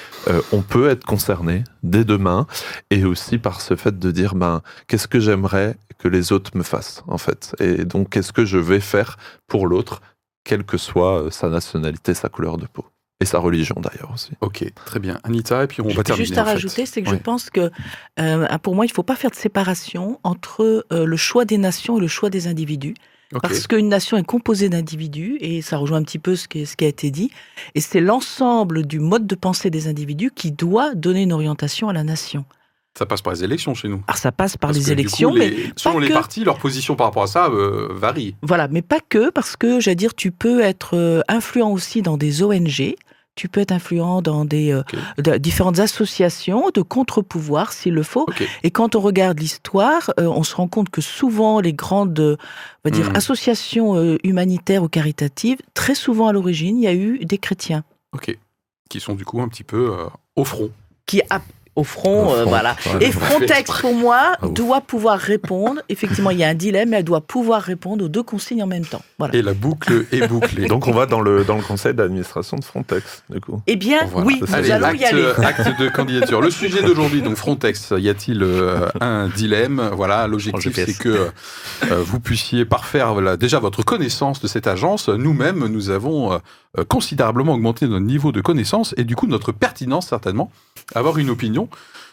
[0.51, 2.47] on peut être concerné dès demain,
[2.89, 6.63] et aussi par ce fait de dire ben qu'est-ce que j'aimerais que les autres me
[6.63, 9.16] fassent en fait, et donc qu'est-ce que je vais faire
[9.47, 10.01] pour l'autre,
[10.43, 12.85] quelle que soit euh, sa nationalité, sa couleur de peau
[13.19, 14.31] et sa religion d'ailleurs aussi.
[14.41, 15.19] Ok, très bien.
[15.23, 16.25] Anita, et puis on va terminer.
[16.25, 16.51] Juste à en fait.
[16.53, 17.71] rajouter, c'est que je pense que
[18.19, 21.57] euh, pour moi, il ne faut pas faire de séparation entre euh, le choix des
[21.57, 22.95] nations et le choix des individus.
[23.41, 26.77] Parce qu'une nation est composée d'individus, et ça rejoint un petit peu ce qui, ce
[26.77, 27.29] qui a été dit,
[27.75, 31.93] et c'est l'ensemble du mode de pensée des individus qui doit donner une orientation à
[31.93, 32.45] la nation.
[32.97, 34.01] Ça passe par les élections chez nous.
[34.07, 36.13] Alors ça passe par Parce les que, élections, coup, mais selon les que.
[36.13, 38.35] partis, leur position par rapport à ça euh, varie.
[38.41, 42.17] Voilà, mais pas que, parce que, j'allais dire, tu peux être euh, influent aussi dans
[42.17, 42.95] des ONG,
[43.35, 44.81] tu peux être influent dans des euh,
[45.19, 48.25] de- différentes associations de contre-pouvoir, s'il le faut.
[48.63, 52.89] Et quand on regarde l'histoire, euh, on se rend compte que souvent les grandes on
[52.89, 53.15] va dire, Hmm.
[53.15, 57.83] associations humanitaires ou caritatives, très souvent à l'origine, il y a eu des chrétiens
[58.13, 58.35] Ok.
[58.89, 59.93] Qui sont du coup un petit peu
[60.35, 60.71] au front.
[61.05, 61.21] qui,
[61.77, 62.75] au front, Au euh, voilà.
[62.95, 63.07] ouais.
[63.07, 65.81] Et Frontex, pour moi, Ah, doit pouvoir répondre.
[65.89, 68.67] Effectivement, il y a un dilemme, mais elle doit pouvoir répondre aux deux consignes en
[68.67, 69.01] même temps.
[69.19, 69.35] Voilà.
[69.35, 70.67] Et la boucle est bouclée.
[70.67, 73.61] Donc on va dans le, dans le conseil d'administration de Frontex, du coup.
[73.67, 74.25] Eh bien, Voilà.
[74.27, 75.45] oui, nous Allez, allons y acte, aller.
[75.45, 76.41] acte de candidature.
[76.41, 79.91] Le sujet d'aujourd'hui, donc Frontex, y a-t-il euh, un dilemme?
[79.93, 85.09] Voilà, l'objectif c'est que euh, vous puissiez parfaire voilà, déjà votre connaissance de cette agence.
[85.09, 86.39] Nous-mêmes, nous avons
[86.83, 90.51] considérablement augmenté notre niveau de connaissance et du coup notre pertinence certainement,
[90.95, 91.69] avoir une opinion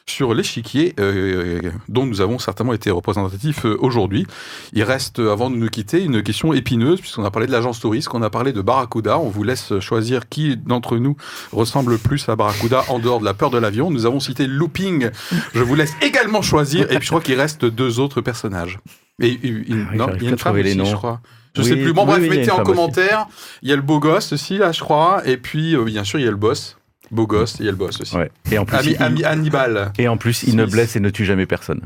[0.06, 4.26] sur l'échiquier euh, dont nous avons certainement été représentatifs euh, aujourd'hui.
[4.74, 7.80] Il reste, euh, avant de nous quitter, une question épineuse, puisqu'on a parlé de l'agence
[7.80, 9.18] touriste, qu'on a parlé de Barracuda.
[9.18, 11.16] On vous laisse choisir qui d'entre nous
[11.52, 13.90] ressemble le plus à Barracuda en dehors de la peur de l'avion.
[13.90, 15.08] Nous avons cité Looping.
[15.54, 16.82] Je vous laisse également choisir.
[16.92, 18.80] Et puis je crois qu'il reste deux autres personnages.
[19.22, 20.84] Et, et- et- Ah non, il y a une femme les noms.
[20.84, 21.20] je crois.
[21.56, 21.92] Je Oui, sais plus.
[21.92, 23.26] Bon, oui, bref, oui, mettez en commentaire.
[23.62, 25.22] Il y a le beau gosse aussi, là, je crois.
[25.24, 26.76] Et puis, euh, bien sûr, il y a le boss.
[27.10, 28.16] Beau gosse, et il y a le boss aussi.
[28.16, 28.30] Ouais.
[28.50, 29.92] Et en plus, Ami, il, ami- Hannibal.
[29.98, 31.82] et en plus, il ne blesse et ne tue jamais personne.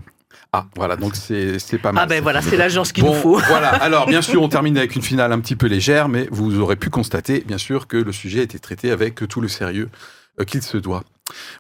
[0.52, 2.04] Ah, voilà, donc c'est pas mal.
[2.04, 3.38] Ah ben voilà, c'est l'agence qu'il Bon, nous faut.
[3.48, 3.68] voilà.
[3.82, 6.76] Alors, bien sûr, on termine avec une finale un petit peu légère, mais vous aurez
[6.76, 9.90] pu constater, bien sûr, que le sujet a été traité avec tout le sérieux
[10.40, 11.04] euh, qu'il se doit.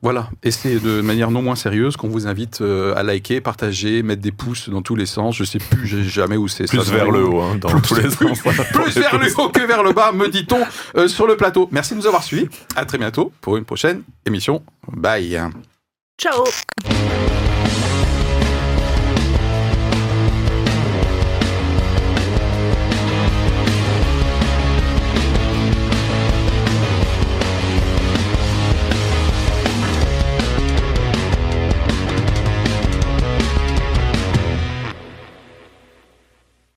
[0.02, 0.28] Voilà.
[0.42, 4.22] Et c'est de manière non moins sérieuse qu'on vous invite euh, à liker, partager, mettre
[4.22, 5.36] des pouces dans tous les sens.
[5.36, 6.64] Je sais plus j'ai jamais où c'est.
[6.64, 8.40] Plus ça, vers le haut, hein, dans Plus- tous les sens.
[8.72, 10.60] Plus vers le haut que vers le bas, me dit-on
[10.96, 11.68] euh, sur le plateau.
[11.72, 12.48] Merci de nous avoir suivis.
[12.76, 14.62] À très bientôt pour une prochaine émission.
[14.92, 15.38] Bye.
[16.20, 16.44] Ciao